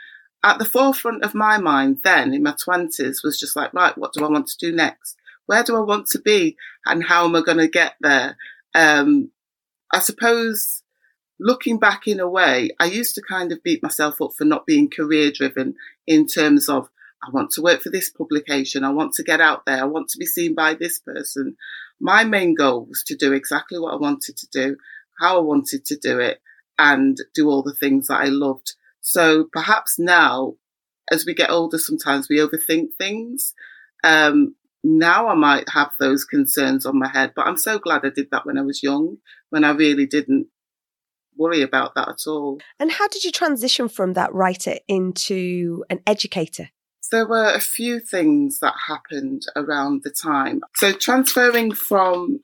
at 0.44 0.58
the 0.58 0.64
forefront 0.64 1.24
of 1.24 1.34
my 1.34 1.58
mind 1.58 2.00
then 2.02 2.34
in 2.34 2.42
my 2.42 2.54
twenties 2.58 3.22
was 3.22 3.38
just 3.38 3.54
like, 3.54 3.72
right, 3.72 3.96
what 3.96 4.12
do 4.12 4.24
I 4.24 4.28
want 4.28 4.48
to 4.48 4.58
do 4.58 4.74
next? 4.74 5.16
Where 5.46 5.62
do 5.62 5.76
I 5.76 5.80
want 5.80 6.06
to 6.08 6.18
be? 6.18 6.56
And 6.84 7.04
how 7.04 7.24
am 7.24 7.36
I 7.36 7.42
going 7.42 7.58
to 7.58 7.68
get 7.68 7.94
there? 8.00 8.36
Um, 8.74 9.30
I 9.92 10.00
suppose 10.00 10.82
looking 11.38 11.78
back 11.78 12.06
in 12.06 12.20
a 12.20 12.28
way, 12.28 12.70
I 12.80 12.86
used 12.86 13.14
to 13.16 13.22
kind 13.22 13.52
of 13.52 13.62
beat 13.62 13.82
myself 13.82 14.20
up 14.20 14.32
for 14.36 14.44
not 14.44 14.66
being 14.66 14.90
career 14.90 15.30
driven 15.30 15.74
in 16.06 16.26
terms 16.26 16.68
of 16.68 16.88
I 17.24 17.30
want 17.30 17.50
to 17.52 17.62
work 17.62 17.82
for 17.82 17.90
this 17.90 18.10
publication. 18.10 18.82
I 18.82 18.90
want 18.90 19.14
to 19.14 19.22
get 19.22 19.40
out 19.40 19.64
there. 19.64 19.80
I 19.80 19.84
want 19.84 20.08
to 20.10 20.18
be 20.18 20.26
seen 20.26 20.54
by 20.54 20.74
this 20.74 20.98
person. 20.98 21.56
My 22.00 22.24
main 22.24 22.54
goal 22.54 22.86
was 22.86 23.04
to 23.04 23.14
do 23.14 23.32
exactly 23.32 23.78
what 23.78 23.94
I 23.94 23.96
wanted 23.96 24.36
to 24.38 24.48
do, 24.48 24.76
how 25.20 25.38
I 25.38 25.42
wanted 25.42 25.84
to 25.86 25.96
do 25.96 26.18
it 26.18 26.40
and 26.78 27.16
do 27.34 27.48
all 27.48 27.62
the 27.62 27.74
things 27.74 28.08
that 28.08 28.20
I 28.20 28.26
loved. 28.26 28.74
So 29.00 29.48
perhaps 29.52 29.98
now, 29.98 30.54
as 31.10 31.26
we 31.26 31.34
get 31.34 31.50
older, 31.50 31.78
sometimes 31.78 32.28
we 32.28 32.38
overthink 32.38 32.88
things. 32.98 33.54
Um, 34.04 34.54
now 34.84 35.28
I 35.28 35.34
might 35.34 35.68
have 35.70 35.90
those 36.00 36.24
concerns 36.24 36.86
on 36.86 36.98
my 36.98 37.08
head, 37.08 37.32
but 37.36 37.46
I'm 37.46 37.56
so 37.56 37.78
glad 37.78 38.04
I 38.04 38.10
did 38.10 38.28
that 38.30 38.46
when 38.46 38.58
I 38.58 38.62
was 38.62 38.82
young, 38.82 39.18
when 39.50 39.64
I 39.64 39.70
really 39.70 40.06
didn't 40.06 40.48
worry 41.36 41.62
about 41.62 41.94
that 41.94 42.08
at 42.08 42.26
all. 42.26 42.60
and 42.78 42.90
how 42.92 43.08
did 43.08 43.24
you 43.24 43.32
transition 43.32 43.88
from 43.88 44.12
that 44.12 44.32
writer 44.34 44.74
into 44.86 45.82
an 45.88 46.00
educator 46.06 46.68
There 47.10 47.26
were 47.26 47.52
a 47.52 47.60
few 47.60 48.00
things 48.00 48.58
that 48.60 48.74
happened 48.86 49.42
around 49.56 50.02
the 50.02 50.10
time. 50.10 50.60
So 50.76 50.92
transferring 50.92 51.72
from 51.72 52.40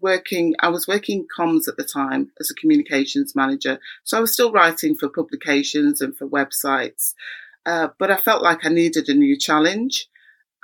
working, 0.00 0.54
I 0.60 0.68
was 0.68 0.88
working 0.88 1.26
comms 1.36 1.68
at 1.68 1.76
the 1.76 1.84
time 1.84 2.30
as 2.40 2.50
a 2.50 2.54
communications 2.54 3.34
manager. 3.34 3.78
So 4.04 4.16
I 4.16 4.20
was 4.20 4.32
still 4.32 4.52
writing 4.52 4.96
for 4.96 5.08
publications 5.08 6.00
and 6.00 6.16
for 6.16 6.26
websites. 6.26 7.14
Uh, 7.66 7.88
but 7.98 8.10
I 8.10 8.16
felt 8.16 8.42
like 8.42 8.64
I 8.64 8.68
needed 8.68 9.08
a 9.08 9.14
new 9.14 9.38
challenge 9.38 10.08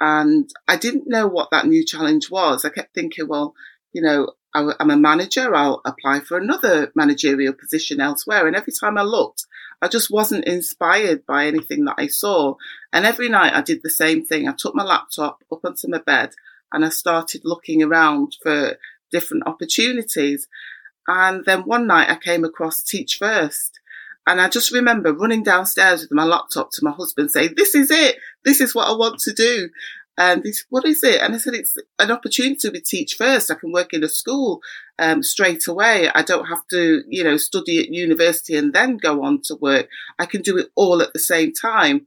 and 0.01 0.51
I 0.67 0.77
didn't 0.77 1.09
know 1.09 1.27
what 1.27 1.51
that 1.51 1.67
new 1.67 1.85
challenge 1.85 2.31
was. 2.31 2.65
I 2.65 2.71
kept 2.71 2.95
thinking, 2.95 3.29
well, 3.29 3.55
you 3.93 4.03
know, 4.03 4.33
I, 4.55 4.73
am 4.81 4.91
a 4.91 4.97
manager. 4.97 5.55
I'll 5.55 5.81
apply 5.85 6.21
for 6.21 6.37
another 6.37 6.91
managerial 6.95 7.53
position 7.53 8.01
elsewhere. 8.01 8.47
And 8.47 8.57
every 8.57 8.73
time 8.73 8.99
I 8.99 9.03
looked, 9.03 9.47
I 9.83 9.89
just 9.89 10.11
wasn't 10.11 10.45
inspired 10.47 11.25
by 11.27 11.47
anything 11.47 11.85
that 11.85 11.97
I 11.99 12.09
saw. 12.09 12.57
And 12.93 13.07
every 13.07 13.29
night 13.29 13.55
I 13.55 13.63
did 13.63 13.83
the 13.83 13.91
same 13.91 14.25
thing. 14.25 14.49
I 14.49 14.55
took 14.57 14.75
my 14.75 14.85
laptop 14.85 15.43
up 15.53 15.65
onto 15.65 15.89
my 15.89 15.99
bed 15.99 16.31
and 16.73 16.85
I 16.85 16.89
started 16.89 17.43
looking 17.45 17.83
around 17.83 18.37
for 18.43 18.77
different 19.11 19.47
opportunities. 19.47 20.49
And 21.07 21.45
then 21.45 21.63
one 21.63 21.87
night 21.87 22.11
I 22.11 22.17
came 22.17 22.45
across 22.45 22.83
Teach 22.83 23.17
First. 23.17 23.81
And 24.27 24.41
I 24.41 24.49
just 24.49 24.73
remember 24.73 25.13
running 25.13 25.43
downstairs 25.43 26.03
with 26.03 26.13
my 26.13 26.25
laptop 26.25 26.71
to 26.73 26.85
my 26.85 26.93
husband 26.93 27.31
saying, 27.31 27.55
this 27.57 27.75
is 27.75 27.91
it. 27.91 28.17
This 28.45 28.61
is 28.61 28.75
what 28.75 28.89
I 28.89 28.93
want 28.93 29.19
to 29.21 29.33
do. 29.33 29.71
And 30.19 30.45
he 30.45 30.53
said, 30.53 30.67
what 30.69 30.85
is 30.85 31.03
it? 31.03 31.23
And 31.23 31.35
I 31.35 31.39
said, 31.39 31.55
it's 31.55 31.77
an 31.99 32.11
opportunity 32.11 32.69
with 32.69 32.85
Teach 32.85 33.15
First. 33.15 33.51
I 33.51 33.55
can 33.55 33.73
work 33.73 33.95
in 33.95 34.05
a 34.05 34.09
school 34.09 34.61
um, 34.99 35.23
straight 35.23 35.67
away. 35.67 36.11
I 36.15 36.23
don't 36.23 36.47
have 36.47 36.67
to, 36.69 37.03
you 37.09 37.25
know, 37.25 37.39
study 37.39 37.79
at 37.79 37.89
university 37.89 38.55
and 38.55 38.73
then 38.75 38.99
go 38.99 39.25
on 39.25 39.41
to 39.45 39.57
work. 39.57 39.89
I 40.19 40.27
can 40.27 40.43
do 40.43 40.59
it 40.59 40.69
all 40.75 41.01
at 41.01 41.15
the 41.15 41.19
same 41.19 41.53
time. 41.55 42.07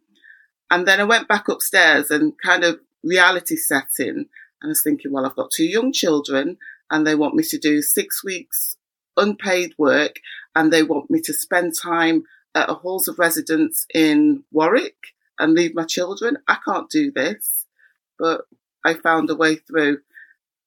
And 0.70 0.88
then 0.88 1.00
I 1.00 1.06
went 1.06 1.28
back 1.28 1.48
upstairs 1.48 2.12
and 2.12 2.34
kind 2.40 2.64
of 2.64 2.80
reality 3.04 3.56
set 3.56 3.90
in. 3.98 4.10
And 4.10 4.28
I 4.64 4.68
was 4.68 4.84
thinking, 4.84 5.12
well, 5.12 5.26
I've 5.26 5.36
got 5.36 5.52
two 5.52 5.66
young 5.66 5.92
children 5.92 6.58
and 6.94 7.06
they 7.06 7.16
want 7.16 7.34
me 7.34 7.44
to 7.44 7.58
do 7.58 7.82
six 7.82 8.24
weeks 8.24 8.78
unpaid 9.18 9.74
work 9.78 10.18
and 10.56 10.72
they 10.72 10.84
want 10.84 11.10
me 11.10 11.20
to 11.22 11.34
spend 11.34 11.74
time 11.76 12.24
at 12.54 12.70
a 12.70 12.76
halls 12.76 13.08
of 13.08 13.18
residence 13.18 13.88
in 13.94 14.44
Warwick 14.52 14.96
and 15.40 15.54
leave 15.54 15.74
my 15.74 15.86
children. 15.86 16.38
I 16.48 16.58
can't 16.64 16.90
do 16.90 17.12
this, 17.12 17.66
but 18.20 18.42
I 18.86 18.94
found 18.94 19.30
a 19.32 19.36
way 19.36 19.56
through. 19.56 20.00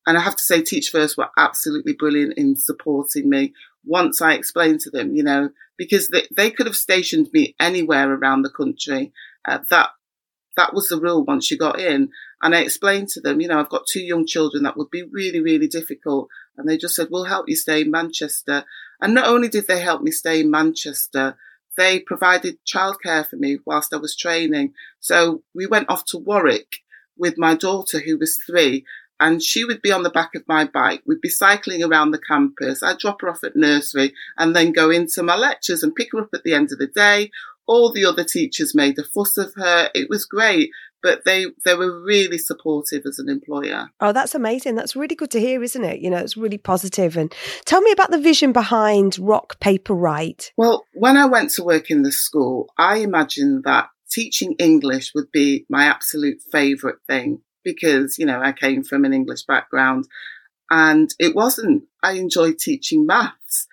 And 0.05 0.19
I 0.19 0.21
have 0.21 0.37
to 0.37 0.45
say, 0.45 0.63
Teach 0.63 0.91
First 0.91 1.17
were 1.17 1.31
absolutely 1.39 1.93
brilliant 1.93 2.35
in 2.37 2.57
supporting 2.57 3.31
me 3.31 3.55
once 3.85 4.21
I 4.21 4.35
explained 4.35 4.81
to 4.81 4.91
them, 4.91 5.15
you 5.15 5.23
know, 5.23 5.51
because 5.77 6.09
they, 6.09 6.27
they 6.33 6.51
could 6.51 6.67
have 6.67 6.77
stationed 6.77 7.29
me 7.33 7.55
anywhere 7.61 8.13
around 8.13 8.43
the 8.43 8.51
country. 8.51 9.13
Uh, 9.45 9.59
that 9.71 9.91
that 10.57 10.75
was 10.75 10.89
the 10.89 10.99
rule 10.99 11.25
once 11.25 11.51
you 11.51 11.59
got 11.59 11.79
in. 11.79 12.11
And 12.43 12.55
I 12.55 12.61
explained 12.61 13.09
to 13.11 13.21
them, 13.21 13.41
you 13.41 13.49
know, 13.49 13.59
I've 13.59 13.71
got 13.71 13.87
two 13.87 14.03
young 14.03 14.27
children 14.27 14.65
that 14.65 14.77
would 14.77 14.91
be 14.91 15.03
really, 15.03 15.41
really 15.41 15.69
difficult. 15.69 16.29
And 16.57 16.69
they 16.69 16.77
just 16.77 16.95
said, 16.95 17.09
we'll 17.11 17.25
help 17.25 17.49
you 17.49 17.57
stay 17.57 17.83
in 17.83 17.91
Manchester. 17.91 18.65
And 19.01 19.15
not 19.15 19.27
only 19.27 19.49
did 19.49 19.67
they 19.67 19.81
help 19.81 20.03
me 20.03 20.11
stay 20.11 20.41
in 20.41 20.51
Manchester, 20.51 21.37
they 21.77 22.01
provided 22.01 22.59
childcare 22.65 23.27
for 23.29 23.37
me 23.37 23.59
whilst 23.65 23.93
I 23.93 23.99
was 23.99 24.17
training. 24.17 24.75
So 25.01 25.43
we 25.55 25.67
went 25.67 25.91
off 25.91 26.05
to 26.07 26.19
Warwick 26.19 26.77
with 27.17 27.39
my 27.39 27.55
daughter 27.55 28.01
who 28.01 28.19
was 28.19 28.39
three 28.39 28.85
and 29.19 29.43
she 29.43 29.65
would 29.65 29.81
be 29.81 29.93
on 29.93 30.03
the 30.03 30.11
back 30.11 30.35
of 30.35 30.47
my 30.47 30.65
bike. 30.65 31.03
We'd 31.07 31.21
be 31.21 31.29
cycling 31.29 31.83
around 31.83 32.11
the 32.11 32.19
campus. 32.19 32.83
I'd 32.83 32.99
drop 32.99 33.23
her 33.23 33.31
off 33.31 33.45
at 33.45 33.57
nursery 33.57 34.13
and 34.37 34.55
then 34.55 34.73
go 34.73 34.91
into 34.91 35.23
my 35.23 35.37
lectures 35.37 35.83
and 35.83 35.95
pick 35.95 36.09
her 36.13 36.21
up 36.21 36.31
at 36.35 36.45
the 36.45 36.53
end 36.53 36.71
of 36.73 36.79
the 36.79 36.87
day. 36.87 37.31
All 37.67 37.91
the 37.91 38.05
other 38.05 38.25
teachers 38.25 38.75
made 38.75 38.99
a 38.99 39.05
fuss 39.05 39.39
of 39.39 39.55
her. 39.55 39.91
It 39.95 40.11
was 40.11 40.25
great, 40.25 40.71
but 41.03 41.25
they, 41.25 41.47
they 41.65 41.75
were 41.75 42.03
really 42.03 42.39
supportive 42.39 43.03
as 43.07 43.19
an 43.19 43.29
employer. 43.29 43.89
Oh, 44.01 44.13
that's 44.13 44.35
amazing. 44.35 44.75
That's 44.75 44.97
really 44.97 45.15
good 45.15 45.31
to 45.33 45.41
hear, 45.41 45.63
isn't 45.63 45.85
it? 45.85 46.01
You 46.01 46.11
know, 46.11 46.19
it's 46.19 46.37
really 46.37 46.59
positive. 46.59 47.17
And 47.17 47.33
tell 47.65 47.81
me 47.81 47.93
about 47.93 48.11
the 48.11 48.19
vision 48.19 48.53
behind 48.53 49.19
Rock 49.19 49.61
Paper 49.61 49.95
Write. 49.95 50.53
Well, 50.57 50.85
when 50.95 51.17
I 51.17 51.27
went 51.27 51.51
to 51.53 51.65
work 51.65 51.91
in 51.91 52.03
the 52.03 52.13
school, 52.13 52.73
I 52.79 52.99
imagined 52.99 53.65
that 53.65 53.89
teaching 54.11 54.55
English 54.59 55.13
would 55.15 55.31
be 55.33 55.67
my 55.69 55.85
absolute 55.85 56.41
favourite 56.51 56.99
thing 57.07 57.41
because, 57.65 58.19
you 58.19 58.27
know, 58.27 58.41
I 58.41 58.53
came 58.53 58.85
from 58.85 59.05
an 59.05 59.13
English 59.13 59.45
background 59.45 60.07
and 60.71 61.13
it 61.19 61.35
wasn't. 61.35 61.85
I 62.03 62.13
enjoyed 62.13 62.59
teaching 62.59 63.07
maths. 63.07 63.67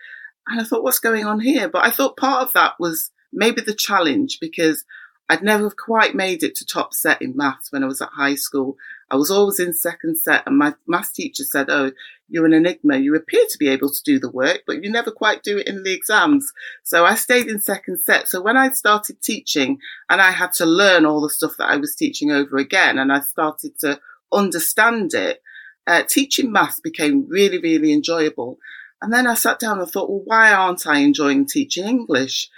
And 0.48 0.60
I 0.60 0.64
thought, 0.64 0.84
what's 0.84 1.00
going 1.00 1.26
on 1.26 1.40
here? 1.40 1.70
But 1.70 1.86
I 1.86 1.92
thought 1.92 2.18
part 2.18 2.42
of 2.42 2.54
that 2.54 2.74
was 2.80 3.12
maybe 3.32 3.62
the 3.62 3.74
challenge 3.74 4.40
because 4.42 4.84
I'd 5.30 5.42
never 5.42 5.70
quite 5.70 6.16
made 6.16 6.44
it 6.44 6.56
to 6.56 6.66
top 6.66 6.94
set 6.94 7.22
in 7.22 7.36
maths 7.36 7.72
when 7.72 7.84
I 7.84 7.88
was 7.88 8.02
at 8.02 8.10
high 8.10 8.36
school. 8.36 8.76
I 9.10 9.16
was 9.16 9.32
always 9.32 9.60
in 9.60 9.74
second 9.74 10.18
set 10.18 10.44
and 10.46 10.58
my 10.58 10.74
maths 10.86 11.14
teacher 11.14 11.44
said, 11.44 11.70
Oh, 11.70 11.92
you're 12.28 12.46
an 12.46 12.54
enigma. 12.54 12.98
You 12.98 13.16
appear 13.16 13.46
to 13.50 13.58
be 13.58 13.70
able 13.70 13.90
to 13.90 14.04
do 14.04 14.20
the 14.20 14.30
work, 14.30 14.64
but 14.68 14.84
you 14.84 14.92
never 14.92 15.12
quite 15.12 15.44
do 15.44 15.58
it 15.60 15.68
in 15.68 15.84
the 15.84 15.94
exams. 15.94 16.52
So 16.84 17.06
I 17.06 17.16
stayed 17.16 17.48
in 17.48 17.60
second 17.60 18.02
set. 18.02 18.28
So 18.28 18.42
when 18.42 18.58
I 18.58 18.70
started 18.70 19.22
teaching 19.22 19.78
and 20.10 20.22
I 20.22 20.32
had 20.32 20.52
to 20.54 20.66
learn 20.66 21.06
all 21.06 21.22
the 21.22 21.30
stuff 21.30 21.56
that 21.58 21.70
I 21.70 21.78
was 21.78 21.96
teaching 21.96 22.32
over 22.32 22.58
again 22.58 22.98
and 22.98 23.12
I 23.12 23.22
started 23.22 23.80
to 23.80 24.00
understand 24.32 25.14
it, 25.14 25.42
uh, 25.88 26.04
teaching 26.04 26.52
maths 26.52 26.80
became 26.80 27.28
really, 27.30 27.60
really 27.60 27.94
enjoyable. 27.94 28.58
And 29.02 29.12
then 29.12 29.28
I 29.28 29.36
sat 29.36 29.60
down 29.60 29.80
and 29.80 29.90
thought, 29.90 30.10
well, 30.10 30.24
why 30.26 30.54
aren't 30.54 30.88
I 30.88 31.00
enjoying 31.00 31.46
teaching 31.46 31.86
English? 31.86 32.50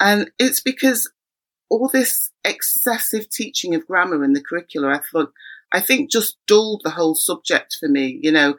And 0.00 0.30
it's 0.38 0.60
because 0.60 1.10
all 1.68 1.88
this 1.88 2.30
excessive 2.44 3.28
teaching 3.28 3.74
of 3.74 3.86
grammar 3.86 4.24
in 4.24 4.32
the 4.32 4.42
curricula, 4.42 4.94
I 4.94 5.00
thought, 5.00 5.32
I 5.72 5.80
think 5.80 6.10
just 6.10 6.38
dulled 6.46 6.82
the 6.84 6.90
whole 6.90 7.14
subject 7.14 7.76
for 7.78 7.88
me. 7.88 8.20
You 8.22 8.32
know, 8.32 8.56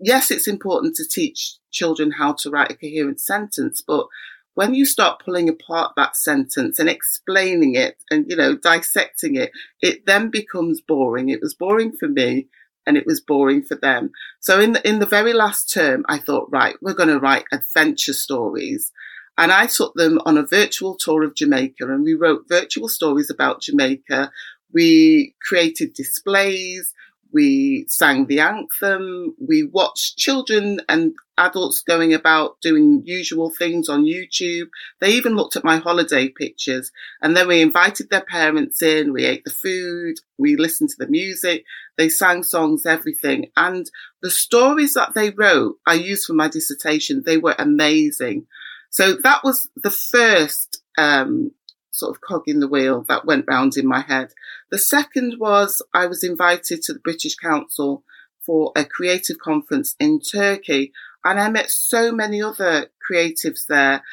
yes, 0.00 0.30
it's 0.30 0.48
important 0.48 0.96
to 0.96 1.08
teach 1.08 1.56
children 1.70 2.12
how 2.12 2.32
to 2.34 2.50
write 2.50 2.70
a 2.70 2.76
coherent 2.76 3.20
sentence, 3.20 3.82
but 3.86 4.06
when 4.54 4.74
you 4.74 4.86
start 4.86 5.20
pulling 5.24 5.48
apart 5.48 5.92
that 5.96 6.16
sentence 6.16 6.78
and 6.78 6.88
explaining 6.88 7.74
it 7.74 7.96
and, 8.10 8.24
you 8.28 8.36
know, 8.36 8.56
dissecting 8.56 9.34
it, 9.34 9.50
it 9.80 10.06
then 10.06 10.30
becomes 10.30 10.80
boring. 10.80 11.28
It 11.28 11.40
was 11.42 11.54
boring 11.54 11.92
for 11.92 12.08
me 12.08 12.46
and 12.86 12.96
it 12.96 13.06
was 13.06 13.20
boring 13.20 13.62
for 13.62 13.74
them. 13.74 14.12
So 14.40 14.60
in 14.60 14.72
the, 14.72 14.88
in 14.88 15.00
the 15.00 15.06
very 15.06 15.32
last 15.32 15.72
term, 15.72 16.04
I 16.08 16.18
thought, 16.18 16.48
right, 16.52 16.76
we're 16.80 16.94
going 16.94 17.08
to 17.08 17.18
write 17.18 17.46
adventure 17.50 18.12
stories. 18.12 18.92
And 19.36 19.50
I 19.50 19.66
took 19.66 19.94
them 19.94 20.20
on 20.24 20.38
a 20.38 20.46
virtual 20.46 20.94
tour 20.94 21.24
of 21.24 21.34
Jamaica 21.34 21.84
and 21.84 22.04
we 22.04 22.14
wrote 22.14 22.48
virtual 22.48 22.88
stories 22.88 23.30
about 23.30 23.62
Jamaica. 23.62 24.30
We 24.72 25.34
created 25.42 25.94
displays. 25.94 26.94
We 27.32 27.84
sang 27.88 28.26
the 28.26 28.38
anthem. 28.38 29.34
We 29.40 29.64
watched 29.64 30.16
children 30.16 30.80
and 30.88 31.14
adults 31.36 31.82
going 31.82 32.14
about 32.14 32.60
doing 32.60 33.02
usual 33.04 33.50
things 33.50 33.88
on 33.88 34.04
YouTube. 34.04 34.68
They 35.00 35.10
even 35.10 35.34
looked 35.34 35.56
at 35.56 35.64
my 35.64 35.78
holiday 35.78 36.28
pictures 36.28 36.92
and 37.20 37.36
then 37.36 37.48
we 37.48 37.60
invited 37.60 38.08
their 38.08 38.20
parents 38.20 38.80
in. 38.82 39.12
We 39.12 39.24
ate 39.24 39.44
the 39.44 39.50
food. 39.50 40.14
We 40.38 40.54
listened 40.54 40.90
to 40.90 40.96
the 40.96 41.08
music. 41.08 41.64
They 41.98 42.08
sang 42.08 42.44
songs, 42.44 42.86
everything. 42.86 43.50
And 43.56 43.90
the 44.22 44.30
stories 44.30 44.94
that 44.94 45.14
they 45.14 45.30
wrote, 45.30 45.78
I 45.88 45.94
used 45.94 46.26
for 46.26 46.34
my 46.34 46.46
dissertation. 46.46 47.24
They 47.26 47.38
were 47.38 47.56
amazing. 47.58 48.46
So 48.94 49.14
that 49.24 49.42
was 49.42 49.68
the 49.74 49.90
first 49.90 50.80
um, 50.96 51.50
sort 51.90 52.14
of 52.14 52.20
cog 52.20 52.44
in 52.46 52.60
the 52.60 52.68
wheel 52.68 53.04
that 53.08 53.26
went 53.26 53.46
round 53.48 53.76
in 53.76 53.88
my 53.88 54.00
head. 54.00 54.28
The 54.70 54.78
second 54.78 55.40
was 55.40 55.82
I 55.92 56.06
was 56.06 56.22
invited 56.22 56.80
to 56.82 56.92
the 56.92 57.00
British 57.00 57.34
Council 57.34 58.04
for 58.46 58.70
a 58.76 58.84
creative 58.84 59.38
conference 59.38 59.96
in 59.98 60.20
Turkey, 60.20 60.92
and 61.24 61.40
I 61.40 61.50
met 61.50 61.72
so 61.72 62.12
many 62.12 62.40
other 62.40 62.86
creatives 63.10 63.66
there, 63.68 64.04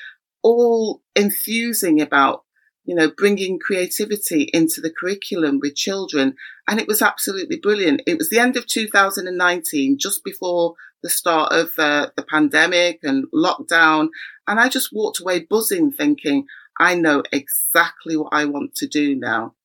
all 0.41 1.03
enthusing 1.15 2.01
about 2.01 2.43
you 2.83 2.95
know, 2.95 3.11
bringing 3.15 3.59
creativity 3.59 4.50
into 4.53 4.81
the 4.81 4.89
curriculum 4.89 5.59
with 5.61 5.75
children. 5.75 6.35
And 6.67 6.79
it 6.79 6.88
was 6.88 7.01
absolutely 7.01 7.57
brilliant. 7.57 8.01
It 8.07 8.17
was 8.17 8.29
the 8.29 8.39
end 8.39 8.57
of 8.57 8.65
2019, 8.65 10.00
just 10.00 10.23
before 10.23 10.73
the 11.03 11.09
start 11.09 11.51
of 11.51 11.77
uh, 11.77 12.09
the 12.15 12.23
pandemic 12.23 13.00
and 13.03 13.25
lockdown. 13.33 14.09
And 14.51 14.60
I 14.60 14.70
just 14.70 14.93
walked 14.93 15.20
away 15.20 15.39
buzzing 15.39 15.91
thinking, 15.91 16.46
I 16.79 16.96
know 16.96 17.24
exactly 17.31 18.15
what 18.17 18.34
I 18.34 18.46
want 18.46 18.75
to 18.75 18.88
do 18.88 19.15
now. 19.15 19.55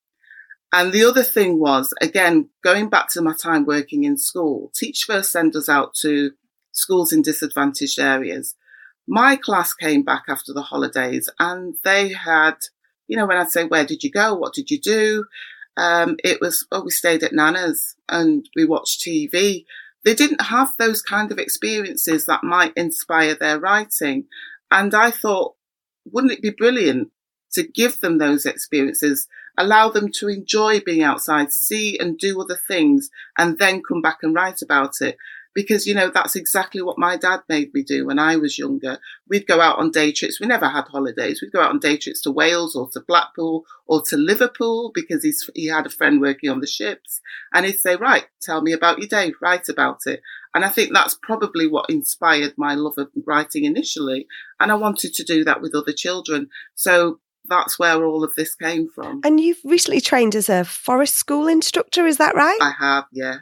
And 0.73 0.91
the 0.91 1.03
other 1.03 1.23
thing 1.23 1.59
was, 1.59 1.93
again, 2.01 2.49
going 2.63 2.89
back 2.89 3.09
to 3.11 3.21
my 3.21 3.33
time 3.33 3.65
working 3.65 4.03
in 4.03 4.17
school, 4.17 4.71
Teach 4.73 5.03
First 5.03 5.31
send 5.31 5.55
us 5.55 5.69
out 5.69 5.93
to 6.01 6.31
schools 6.71 7.13
in 7.13 7.21
disadvantaged 7.21 7.99
areas. 7.99 8.55
My 9.07 9.35
class 9.35 9.73
came 9.73 10.03
back 10.03 10.23
after 10.27 10.53
the 10.53 10.63
holidays 10.63 11.29
and 11.39 11.75
they 11.83 12.13
had 12.13 12.55
you 13.07 13.17
know, 13.17 13.25
when 13.25 13.37
I'd 13.37 13.51
say, 13.51 13.65
where 13.65 13.85
did 13.85 14.03
you 14.03 14.11
go? 14.11 14.35
What 14.35 14.53
did 14.53 14.69
you 14.69 14.79
do? 14.79 15.25
Um, 15.77 16.17
it 16.23 16.41
was, 16.41 16.65
well, 16.71 16.83
we 16.83 16.91
stayed 16.91 17.23
at 17.23 17.33
Nana's 17.33 17.95
and 18.09 18.47
we 18.55 18.65
watched 18.65 19.01
TV. 19.01 19.65
They 20.03 20.13
didn't 20.13 20.41
have 20.41 20.73
those 20.77 21.01
kind 21.01 21.31
of 21.31 21.39
experiences 21.39 22.25
that 22.25 22.43
might 22.43 22.73
inspire 22.75 23.35
their 23.35 23.59
writing. 23.59 24.25
And 24.71 24.93
I 24.93 25.11
thought, 25.11 25.55
wouldn't 26.05 26.33
it 26.33 26.41
be 26.41 26.49
brilliant 26.49 27.11
to 27.53 27.63
give 27.67 27.99
them 27.99 28.17
those 28.17 28.45
experiences, 28.45 29.27
allow 29.57 29.89
them 29.89 30.11
to 30.11 30.27
enjoy 30.27 30.81
being 30.81 31.03
outside, 31.03 31.51
see 31.51 31.97
and 31.97 32.17
do 32.17 32.39
other 32.41 32.57
things, 32.67 33.09
and 33.37 33.57
then 33.57 33.81
come 33.81 34.01
back 34.01 34.19
and 34.21 34.35
write 34.35 34.61
about 34.61 35.01
it? 35.01 35.17
Because 35.57 35.87
you 35.87 35.95
know 35.95 36.11
that's 36.13 36.35
exactly 36.35 36.83
what 36.83 36.99
my 36.99 37.17
dad 37.17 37.39
made 37.49 37.73
me 37.73 37.81
do 37.81 38.05
when 38.05 38.19
I 38.19 38.35
was 38.35 38.59
younger. 38.59 38.99
We'd 39.27 39.47
go 39.47 39.59
out 39.59 39.79
on 39.79 39.89
day 39.89 40.11
trips. 40.11 40.39
We 40.39 40.45
never 40.45 40.69
had 40.69 40.85
holidays. 40.87 41.41
We'd 41.41 41.51
go 41.51 41.61
out 41.61 41.71
on 41.71 41.79
day 41.79 41.97
trips 41.97 42.21
to 42.21 42.31
Wales 42.31 42.75
or 42.75 42.87
to 42.91 42.99
Blackpool 42.99 43.65
or 43.87 44.03
to 44.03 44.17
Liverpool 44.17 44.91
because 44.93 45.23
he's 45.23 45.49
he 45.55 45.65
had 45.65 45.87
a 45.87 45.89
friend 45.89 46.21
working 46.21 46.51
on 46.51 46.59
the 46.59 46.67
ships, 46.67 47.21
and 47.55 47.65
he'd 47.65 47.79
say, 47.79 47.95
"Right, 47.95 48.27
tell 48.39 48.61
me 48.61 48.71
about 48.71 48.99
your 48.99 49.07
day. 49.07 49.33
Write 49.41 49.67
about 49.67 50.01
it." 50.05 50.21
And 50.53 50.63
I 50.63 50.69
think 50.69 50.93
that's 50.93 51.17
probably 51.23 51.65
what 51.65 51.89
inspired 51.89 52.53
my 52.55 52.75
love 52.75 52.99
of 52.99 53.09
writing 53.25 53.65
initially. 53.65 54.27
And 54.59 54.71
I 54.71 54.75
wanted 54.75 55.15
to 55.15 55.23
do 55.23 55.43
that 55.45 55.59
with 55.59 55.73
other 55.73 55.91
children. 55.91 56.49
So 56.75 57.19
that's 57.49 57.79
where 57.79 58.05
all 58.05 58.23
of 58.23 58.35
this 58.35 58.53
came 58.53 58.89
from. 58.93 59.21
And 59.23 59.39
you've 59.39 59.61
recently 59.63 60.01
trained 60.01 60.35
as 60.35 60.49
a 60.49 60.65
forest 60.65 61.15
school 61.15 61.47
instructor, 61.47 62.05
is 62.05 62.17
that 62.17 62.35
right? 62.35 62.59
I 62.61 62.73
have, 62.79 63.05
yeah. 63.11 63.37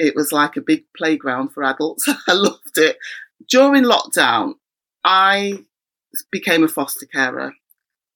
It 0.00 0.16
was 0.16 0.32
like 0.32 0.56
a 0.56 0.62
big 0.62 0.84
playground 0.96 1.50
for 1.50 1.62
adults. 1.62 2.08
I 2.26 2.32
loved 2.32 2.78
it. 2.78 2.96
During 3.50 3.84
lockdown, 3.84 4.54
I 5.04 5.64
became 6.32 6.64
a 6.64 6.68
foster 6.68 7.04
carer 7.04 7.52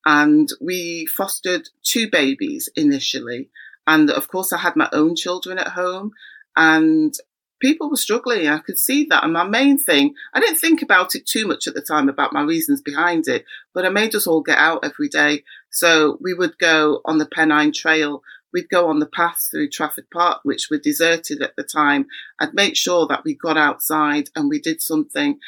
and 0.06 0.48
we 0.62 1.04
fostered 1.04 1.68
two 1.82 2.10
babies 2.10 2.70
initially. 2.74 3.50
And 3.86 4.10
of 4.10 4.28
course, 4.28 4.50
I 4.50 4.58
had 4.58 4.76
my 4.76 4.88
own 4.92 5.14
children 5.14 5.58
at 5.58 5.68
home 5.68 6.12
and 6.56 7.12
people 7.60 7.90
were 7.90 7.96
struggling. 7.96 8.48
I 8.48 8.60
could 8.60 8.78
see 8.78 9.04
that. 9.10 9.22
And 9.22 9.34
my 9.34 9.44
main 9.44 9.76
thing, 9.76 10.14
I 10.32 10.40
didn't 10.40 10.56
think 10.56 10.80
about 10.80 11.14
it 11.14 11.26
too 11.26 11.46
much 11.46 11.68
at 11.68 11.74
the 11.74 11.82
time 11.82 12.08
about 12.08 12.32
my 12.32 12.42
reasons 12.42 12.80
behind 12.80 13.28
it, 13.28 13.44
but 13.74 13.84
I 13.84 13.90
made 13.90 14.14
us 14.14 14.26
all 14.26 14.40
get 14.40 14.56
out 14.56 14.86
every 14.86 15.10
day. 15.10 15.44
So 15.68 16.16
we 16.18 16.32
would 16.32 16.56
go 16.56 17.02
on 17.04 17.18
the 17.18 17.26
Pennine 17.26 17.74
Trail 17.74 18.22
we'd 18.54 18.70
go 18.70 18.88
on 18.88 19.00
the 19.00 19.06
path 19.06 19.49
through 19.50 19.68
Trafford 19.68 20.08
Park, 20.11 20.40
which 20.44 20.68
were 20.70 20.78
deserted 20.78 21.42
at 21.42 21.56
the 21.56 21.64
time. 21.64 22.06
I'd 22.38 22.54
make 22.54 22.76
sure 22.76 23.06
that 23.08 23.25
we 23.25 23.34
got 23.34 23.58
outside 23.58 24.30
and 24.37 24.49
we 24.49 24.61
did 24.61 24.80
something. 24.80 25.40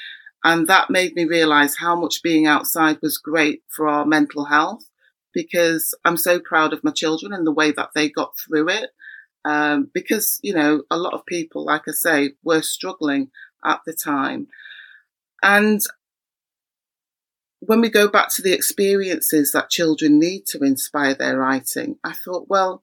And 0.44 0.66
that 0.66 0.90
made 0.90 1.14
me 1.14 1.24
realize 1.24 1.76
how 1.76 1.98
much 1.98 2.22
being 2.22 2.46
outside 2.46 2.98
was 3.00 3.16
great 3.16 3.62
for 3.68 3.88
our 3.88 4.04
mental 4.04 4.46
health 4.46 4.90
because 5.32 5.94
I'm 6.04 6.16
so 6.16 6.40
proud 6.40 6.72
of 6.72 6.82
my 6.82 6.90
children 6.90 7.32
and 7.32 7.46
the 7.46 7.52
way 7.52 7.70
that 7.70 7.90
they 7.94 8.10
got 8.10 8.34
through 8.36 8.68
it. 8.70 8.90
Um, 9.44 9.88
because, 9.94 10.40
you 10.42 10.52
know, 10.52 10.82
a 10.90 10.98
lot 10.98 11.14
of 11.14 11.24
people, 11.24 11.64
like 11.64 11.82
I 11.88 11.92
say, 11.92 12.32
were 12.42 12.62
struggling 12.62 13.30
at 13.64 13.80
the 13.86 13.92
time. 13.92 14.48
And 15.42 15.80
when 17.60 17.80
we 17.80 17.88
go 17.88 18.08
back 18.08 18.28
to 18.34 18.42
the 18.42 18.52
experiences 18.52 19.52
that 19.52 19.70
children 19.70 20.18
need 20.18 20.46
to 20.46 20.64
inspire 20.64 21.14
their 21.14 21.38
writing, 21.38 21.98
I 22.02 22.12
thought, 22.12 22.48
well, 22.48 22.82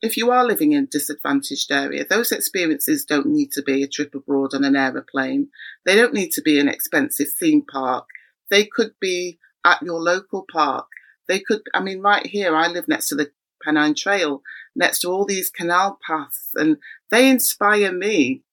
if 0.00 0.16
you 0.16 0.30
are 0.30 0.44
living 0.44 0.72
in 0.72 0.84
a 0.84 0.86
disadvantaged 0.86 1.72
area, 1.72 2.04
those 2.08 2.30
experiences 2.30 3.04
don't 3.04 3.26
need 3.26 3.50
to 3.52 3.62
be 3.62 3.82
a 3.82 3.88
trip 3.88 4.14
abroad 4.14 4.54
on 4.54 4.64
an 4.64 4.76
aeroplane. 4.76 5.48
They 5.84 5.96
don't 5.96 6.14
need 6.14 6.30
to 6.32 6.42
be 6.42 6.60
an 6.60 6.68
expensive 6.68 7.28
theme 7.32 7.62
park. 7.62 8.06
They 8.50 8.64
could 8.64 8.92
be 9.00 9.38
at 9.64 9.82
your 9.82 10.00
local 10.00 10.46
park. 10.50 10.86
They 11.26 11.40
could, 11.40 11.62
I 11.74 11.80
mean, 11.80 12.00
right 12.00 12.24
here, 12.26 12.54
I 12.54 12.68
live 12.68 12.88
next 12.88 13.08
to 13.08 13.16
the 13.16 13.32
Pennine 13.62 13.94
Trail, 13.94 14.42
next 14.76 15.00
to 15.00 15.08
all 15.08 15.26
these 15.26 15.50
canal 15.50 15.98
paths, 16.06 16.50
and 16.54 16.76
they 17.10 17.28
inspire 17.28 17.92
me. 17.92 18.44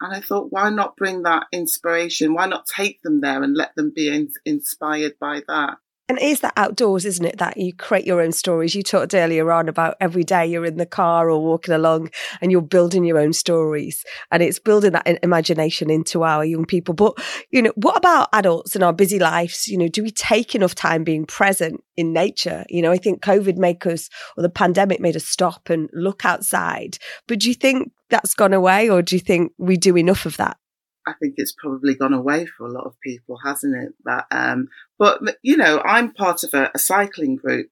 And 0.00 0.14
I 0.14 0.20
thought, 0.20 0.48
why 0.50 0.70
not 0.70 0.96
bring 0.96 1.22
that 1.22 1.46
inspiration? 1.52 2.34
Why 2.34 2.46
not 2.46 2.66
take 2.66 3.02
them 3.02 3.20
there 3.20 3.42
and 3.42 3.56
let 3.56 3.76
them 3.76 3.92
be 3.94 4.08
in- 4.08 4.32
inspired 4.44 5.18
by 5.20 5.42
that? 5.46 5.76
And 6.14 6.22
it 6.22 6.26
is 6.26 6.40
that 6.40 6.52
outdoors, 6.56 7.04
isn't 7.04 7.24
it? 7.24 7.38
That 7.38 7.56
you 7.56 7.74
create 7.74 8.06
your 8.06 8.20
own 8.20 8.30
stories. 8.30 8.72
You 8.76 8.84
talked 8.84 9.14
earlier 9.14 9.50
on 9.50 9.68
about 9.68 9.96
every 10.00 10.22
day 10.22 10.46
you're 10.46 10.64
in 10.64 10.76
the 10.76 10.86
car 10.86 11.28
or 11.28 11.42
walking 11.42 11.74
along 11.74 12.10
and 12.40 12.52
you're 12.52 12.62
building 12.62 13.02
your 13.02 13.18
own 13.18 13.32
stories. 13.32 14.04
And 14.30 14.40
it's 14.40 14.60
building 14.60 14.92
that 14.92 15.18
imagination 15.24 15.90
into 15.90 16.22
our 16.22 16.44
young 16.44 16.66
people. 16.66 16.94
But, 16.94 17.14
you 17.50 17.62
know, 17.62 17.72
what 17.74 17.96
about 17.96 18.28
adults 18.32 18.76
in 18.76 18.84
our 18.84 18.92
busy 18.92 19.18
lives? 19.18 19.66
You 19.66 19.76
know, 19.76 19.88
do 19.88 20.04
we 20.04 20.12
take 20.12 20.54
enough 20.54 20.76
time 20.76 21.02
being 21.02 21.26
present 21.26 21.82
in 21.96 22.12
nature? 22.12 22.64
You 22.68 22.82
know, 22.82 22.92
I 22.92 22.96
think 22.96 23.20
COVID 23.20 23.56
made 23.56 23.84
us, 23.84 24.08
or 24.36 24.44
the 24.44 24.48
pandemic 24.48 25.00
made 25.00 25.16
us 25.16 25.26
stop 25.26 25.68
and 25.68 25.90
look 25.92 26.24
outside. 26.24 26.96
But 27.26 27.40
do 27.40 27.48
you 27.48 27.54
think 27.54 27.90
that's 28.08 28.34
gone 28.34 28.52
away 28.52 28.88
or 28.88 29.02
do 29.02 29.16
you 29.16 29.20
think 29.20 29.50
we 29.58 29.76
do 29.76 29.98
enough 29.98 30.26
of 30.26 30.36
that? 30.36 30.58
I 31.06 31.12
think 31.12 31.34
it's 31.36 31.52
probably 31.52 31.94
gone 31.94 32.14
away 32.14 32.46
for 32.46 32.66
a 32.66 32.72
lot 32.72 32.86
of 32.86 33.00
people, 33.00 33.38
hasn't 33.44 33.76
it? 33.76 33.94
That, 34.04 34.26
um, 34.30 34.68
but 34.98 35.20
you 35.42 35.56
know, 35.56 35.80
I'm 35.84 36.12
part 36.12 36.42
of 36.44 36.54
a, 36.54 36.70
a 36.74 36.78
cycling 36.78 37.36
group, 37.36 37.70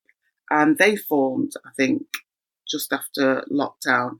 and 0.50 0.76
they 0.78 0.96
formed, 0.96 1.52
I 1.64 1.70
think, 1.76 2.02
just 2.68 2.92
after 2.92 3.44
lockdown, 3.50 4.18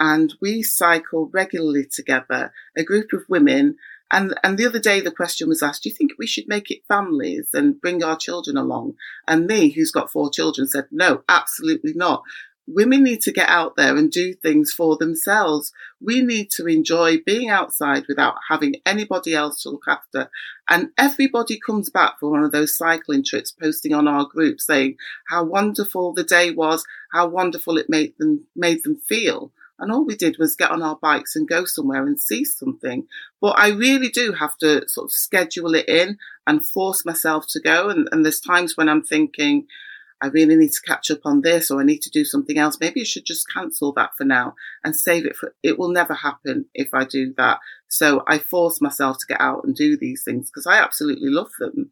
and 0.00 0.34
we 0.40 0.62
cycle 0.62 1.30
regularly 1.32 1.86
together, 1.90 2.52
a 2.76 2.82
group 2.82 3.12
of 3.12 3.24
women. 3.28 3.76
And 4.10 4.38
and 4.44 4.56
the 4.56 4.66
other 4.66 4.78
day, 4.78 5.00
the 5.00 5.10
question 5.10 5.48
was 5.48 5.62
asked: 5.62 5.82
Do 5.82 5.88
you 5.88 5.94
think 5.94 6.12
we 6.16 6.26
should 6.26 6.48
make 6.48 6.70
it 6.70 6.86
families 6.86 7.48
and 7.52 7.80
bring 7.80 8.04
our 8.04 8.16
children 8.16 8.56
along? 8.56 8.94
And 9.26 9.46
me, 9.46 9.70
who's 9.70 9.90
got 9.90 10.12
four 10.12 10.30
children, 10.30 10.68
said, 10.68 10.86
No, 10.90 11.24
absolutely 11.28 11.92
not 11.94 12.22
women 12.66 13.04
need 13.04 13.20
to 13.22 13.32
get 13.32 13.48
out 13.48 13.76
there 13.76 13.96
and 13.96 14.10
do 14.10 14.34
things 14.34 14.72
for 14.72 14.96
themselves. 14.96 15.72
We 16.00 16.20
need 16.22 16.50
to 16.52 16.66
enjoy 16.66 17.18
being 17.24 17.48
outside 17.48 18.04
without 18.08 18.34
having 18.48 18.76
anybody 18.84 19.34
else 19.34 19.62
to 19.62 19.70
look 19.70 19.84
after. 19.88 20.30
And 20.68 20.90
everybody 20.98 21.60
comes 21.64 21.90
back 21.90 22.18
from 22.18 22.30
one 22.30 22.42
of 22.42 22.52
those 22.52 22.76
cycling 22.76 23.24
trips 23.24 23.52
posting 23.52 23.94
on 23.94 24.08
our 24.08 24.24
group 24.24 24.60
saying 24.60 24.96
how 25.28 25.44
wonderful 25.44 26.12
the 26.12 26.24
day 26.24 26.50
was, 26.50 26.84
how 27.12 27.28
wonderful 27.28 27.78
it 27.78 27.86
made 27.88 28.14
them, 28.18 28.46
made 28.56 28.82
them 28.82 28.96
feel. 28.96 29.52
And 29.78 29.92
all 29.92 30.04
we 30.04 30.16
did 30.16 30.38
was 30.38 30.56
get 30.56 30.70
on 30.70 30.82
our 30.82 30.96
bikes 30.96 31.36
and 31.36 31.46
go 31.46 31.66
somewhere 31.66 32.06
and 32.06 32.18
see 32.18 32.44
something. 32.44 33.06
But 33.40 33.58
I 33.58 33.68
really 33.68 34.08
do 34.08 34.32
have 34.32 34.56
to 34.58 34.88
sort 34.88 35.06
of 35.06 35.12
schedule 35.12 35.74
it 35.74 35.88
in 35.88 36.18
and 36.46 36.66
force 36.66 37.04
myself 37.04 37.46
to 37.50 37.60
go. 37.60 37.90
And, 37.90 38.08
and 38.10 38.24
there's 38.24 38.40
times 38.40 38.76
when 38.76 38.88
I'm 38.88 39.02
thinking, 39.02 39.66
I 40.22 40.28
really 40.28 40.56
need 40.56 40.72
to 40.72 40.80
catch 40.80 41.10
up 41.10 41.20
on 41.24 41.42
this 41.42 41.70
or 41.70 41.80
I 41.80 41.84
need 41.84 42.00
to 42.02 42.10
do 42.10 42.24
something 42.24 42.56
else. 42.58 42.78
Maybe 42.80 43.02
I 43.02 43.04
should 43.04 43.26
just 43.26 43.46
cancel 43.52 43.92
that 43.92 44.16
for 44.16 44.24
now 44.24 44.54
and 44.82 44.96
save 44.96 45.26
it 45.26 45.36
for, 45.36 45.54
it 45.62 45.78
will 45.78 45.90
never 45.90 46.14
happen 46.14 46.66
if 46.74 46.94
I 46.94 47.04
do 47.04 47.34
that. 47.36 47.60
So 47.88 48.22
I 48.26 48.38
force 48.38 48.80
myself 48.80 49.18
to 49.18 49.26
get 49.26 49.40
out 49.40 49.64
and 49.64 49.74
do 49.74 49.96
these 49.96 50.22
things 50.24 50.50
because 50.50 50.66
I 50.66 50.82
absolutely 50.82 51.28
love 51.28 51.50
them. 51.58 51.90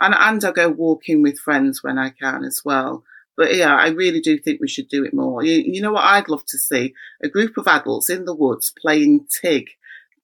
And, 0.00 0.14
and 0.14 0.44
I 0.44 0.50
go 0.50 0.68
walking 0.68 1.22
with 1.22 1.38
friends 1.38 1.82
when 1.82 1.98
I 1.98 2.10
can 2.10 2.44
as 2.44 2.60
well. 2.64 3.04
But 3.36 3.54
yeah, 3.54 3.74
I 3.74 3.88
really 3.88 4.20
do 4.20 4.38
think 4.38 4.60
we 4.60 4.68
should 4.68 4.88
do 4.88 5.04
it 5.04 5.14
more. 5.14 5.42
You, 5.42 5.62
you 5.64 5.80
know 5.80 5.92
what 5.92 6.04
I'd 6.04 6.28
love 6.28 6.44
to 6.46 6.58
see? 6.58 6.94
A 7.22 7.28
group 7.28 7.56
of 7.56 7.66
adults 7.66 8.10
in 8.10 8.26
the 8.26 8.34
woods 8.34 8.72
playing 8.78 9.26
TIG. 9.42 9.70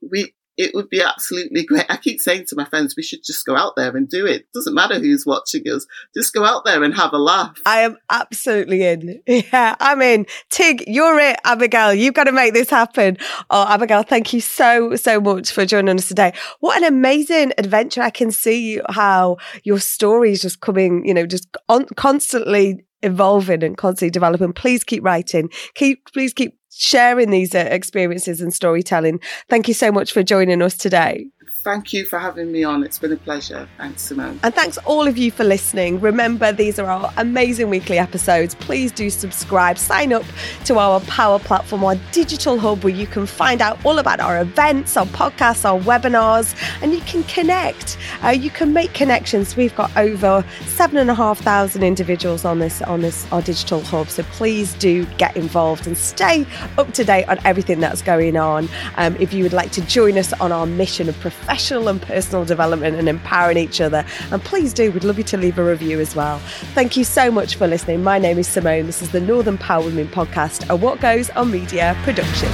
We, 0.03 0.35
it 0.61 0.75
would 0.75 0.91
be 0.91 1.01
absolutely 1.01 1.65
great. 1.65 1.87
I 1.89 1.97
keep 1.97 2.21
saying 2.21 2.45
to 2.49 2.57
my 2.57 2.67
friends, 2.67 2.95
we 2.95 3.03
should 3.03 3.25
just 3.25 3.47
go 3.47 3.57
out 3.57 3.77
there 3.77 3.97
and 3.97 4.07
do 4.07 4.27
it. 4.27 4.45
Doesn't 4.53 4.75
matter 4.75 4.99
who's 4.99 5.25
watching 5.25 5.63
us. 5.63 5.87
Just 6.15 6.35
go 6.35 6.45
out 6.45 6.67
there 6.67 6.85
and 6.85 6.95
have 6.95 7.15
a 7.15 7.19
laugh. 7.19 7.57
I 7.65 7.81
am 7.81 7.97
absolutely 8.11 8.85
in. 8.87 9.23
Yeah, 9.51 9.75
I'm 9.81 10.03
in. 10.03 10.27
Tig, 10.51 10.85
you're 10.87 11.19
it, 11.19 11.41
Abigail. 11.45 11.95
You've 11.95 12.15
got 12.15 12.25
to 12.25 12.33
make 12.33 12.53
this 12.53 12.69
happen. 12.69 13.17
Oh, 13.49 13.67
Abigail, 13.67 14.03
thank 14.03 14.35
you 14.35 14.41
so, 14.41 14.95
so 14.97 15.19
much 15.19 15.51
for 15.51 15.65
joining 15.65 15.97
us 15.97 16.09
today. 16.09 16.35
What 16.61 16.77
an 16.77 16.85
amazing 16.85 17.53
adventure. 17.57 18.03
I 18.03 18.11
can 18.11 18.31
see 18.31 18.81
how 18.91 19.39
your 19.65 19.81
story 19.81 20.33
is 20.33 20.43
just 20.43 20.61
coming, 20.61 21.07
you 21.07 21.15
know, 21.15 21.27
just 21.27 21.49
on, 21.71 21.87
constantly 21.97 22.85
evolving 23.03 23.65
and 23.65 23.79
constantly 23.79 24.11
developing. 24.11 24.53
Please 24.53 24.85
keep 24.85 25.03
writing. 25.03 25.49
Keep, 25.75 26.13
please 26.13 26.35
keep 26.35 26.60
sharing 26.71 27.31
these 27.31 27.55
uh, 27.55 27.69
experiences 27.71 28.41
and 28.41 28.53
storytelling. 28.55 29.21
Thank 29.49 29.69
you 29.69 29.75
so 29.75 29.93
much 29.93 30.13
for 30.13 30.23
joining 30.23 30.63
us 30.63 30.77
today. 30.77 31.27
Thank 31.63 31.93
you 31.93 32.07
for 32.07 32.19
having 32.19 32.51
me 32.51 32.65
on. 32.65 32.83
It's 32.83 32.99
been 32.99 33.13
a 33.13 33.17
pleasure. 33.17 33.69
Thanks, 33.77 34.01
Simone. 34.01 34.41
And 34.43 34.55
thanks 34.55 34.79
all 34.79 35.07
of 35.07 35.19
you 35.19 35.31
for 35.31 35.45
listening. 35.45 36.01
Remember, 36.01 36.53
these 36.53 36.79
are 36.79 36.87
our 36.87 37.13
amazing 37.19 37.69
weekly 37.69 37.99
episodes. 37.99 38.55
Please 38.55 38.91
do 38.91 39.11
subscribe, 39.11 39.77
sign 39.77 40.15
up 40.15 40.23
to 40.65 40.79
our 40.79 41.01
Power 41.01 41.39
Platform, 41.39 41.85
our 41.85 41.97
digital 42.13 42.59
hub 42.59 42.83
where 42.83 42.95
you 42.95 43.07
can 43.07 43.27
find 43.27 43.61
out 43.61 43.79
all 43.85 43.99
about 43.99 44.21
our 44.21 44.41
events, 44.41 44.97
our 44.97 45.05
podcasts, 45.07 45.69
our 45.69 45.79
webinars, 45.79 46.57
and 46.81 46.93
you 46.93 47.01
can 47.01 47.25
connect. 47.25 47.99
Uh, 48.25 48.29
you 48.29 48.49
can 48.49 48.73
make 48.73 48.95
connections. 48.95 49.55
We've 49.55 49.75
got 49.75 49.95
over 49.99 50.43
seven 50.65 50.97
and 50.97 51.11
a 51.11 51.15
half 51.15 51.41
thousand 51.41 51.83
individuals 51.83 52.47
on 52.47 52.59
this 52.59 52.81
on 52.83 53.03
this 53.03 53.31
our 53.33 53.43
digital 53.43 53.83
hub. 53.83 54.09
So 54.09 54.23
please 54.23 54.73
do 54.75 55.05
get 55.19 55.37
involved 55.37 55.87
and 55.87 55.97
stay 55.99 56.47
up 56.79 56.95
to 56.95 57.05
date 57.05 57.29
on 57.29 57.39
everything 57.45 57.81
that's 57.81 58.01
going 58.01 58.39
on. 58.39 58.67
Um, 58.97 59.15
if 59.17 59.35
you 59.35 59.43
would 59.43 59.53
like 59.53 59.73
to 59.73 59.83
join 59.83 60.17
us 60.17 60.33
on 60.41 60.53
our 60.53 60.65
mission 60.65 61.11
of 61.11 61.21
professional 61.21 61.50
and 61.89 62.01
personal 62.01 62.45
development 62.45 62.97
and 62.97 63.09
empowering 63.09 63.57
each 63.57 63.81
other, 63.81 64.05
and 64.31 64.43
please 64.43 64.73
do, 64.73 64.91
we'd 64.93 65.05
love 65.05 65.19
you 65.19 65.25
to 65.25 65.37
leave 65.37 65.59
a 65.59 65.65
review 65.65 66.01
as 66.01 66.15
well. 66.15 66.39
Thank 66.75 66.97
you 66.97 67.05
so 67.05 67.31
much 67.31 67.57
for 67.57 67.67
listening. 67.67 68.03
My 68.03 68.19
name 68.19 68.39
is 68.39 68.47
Simone. 68.47 68.87
This 68.87 69.03
is 69.03 69.11
the 69.11 69.21
Northern 69.21 69.59
Power 69.59 69.85
Women 69.85 70.09
podcast, 70.09 70.69
a 70.69 70.77
What 70.77 71.01
Goes 71.01 71.29
on 71.31 71.51
Media 71.51 71.97
production. 72.03 72.49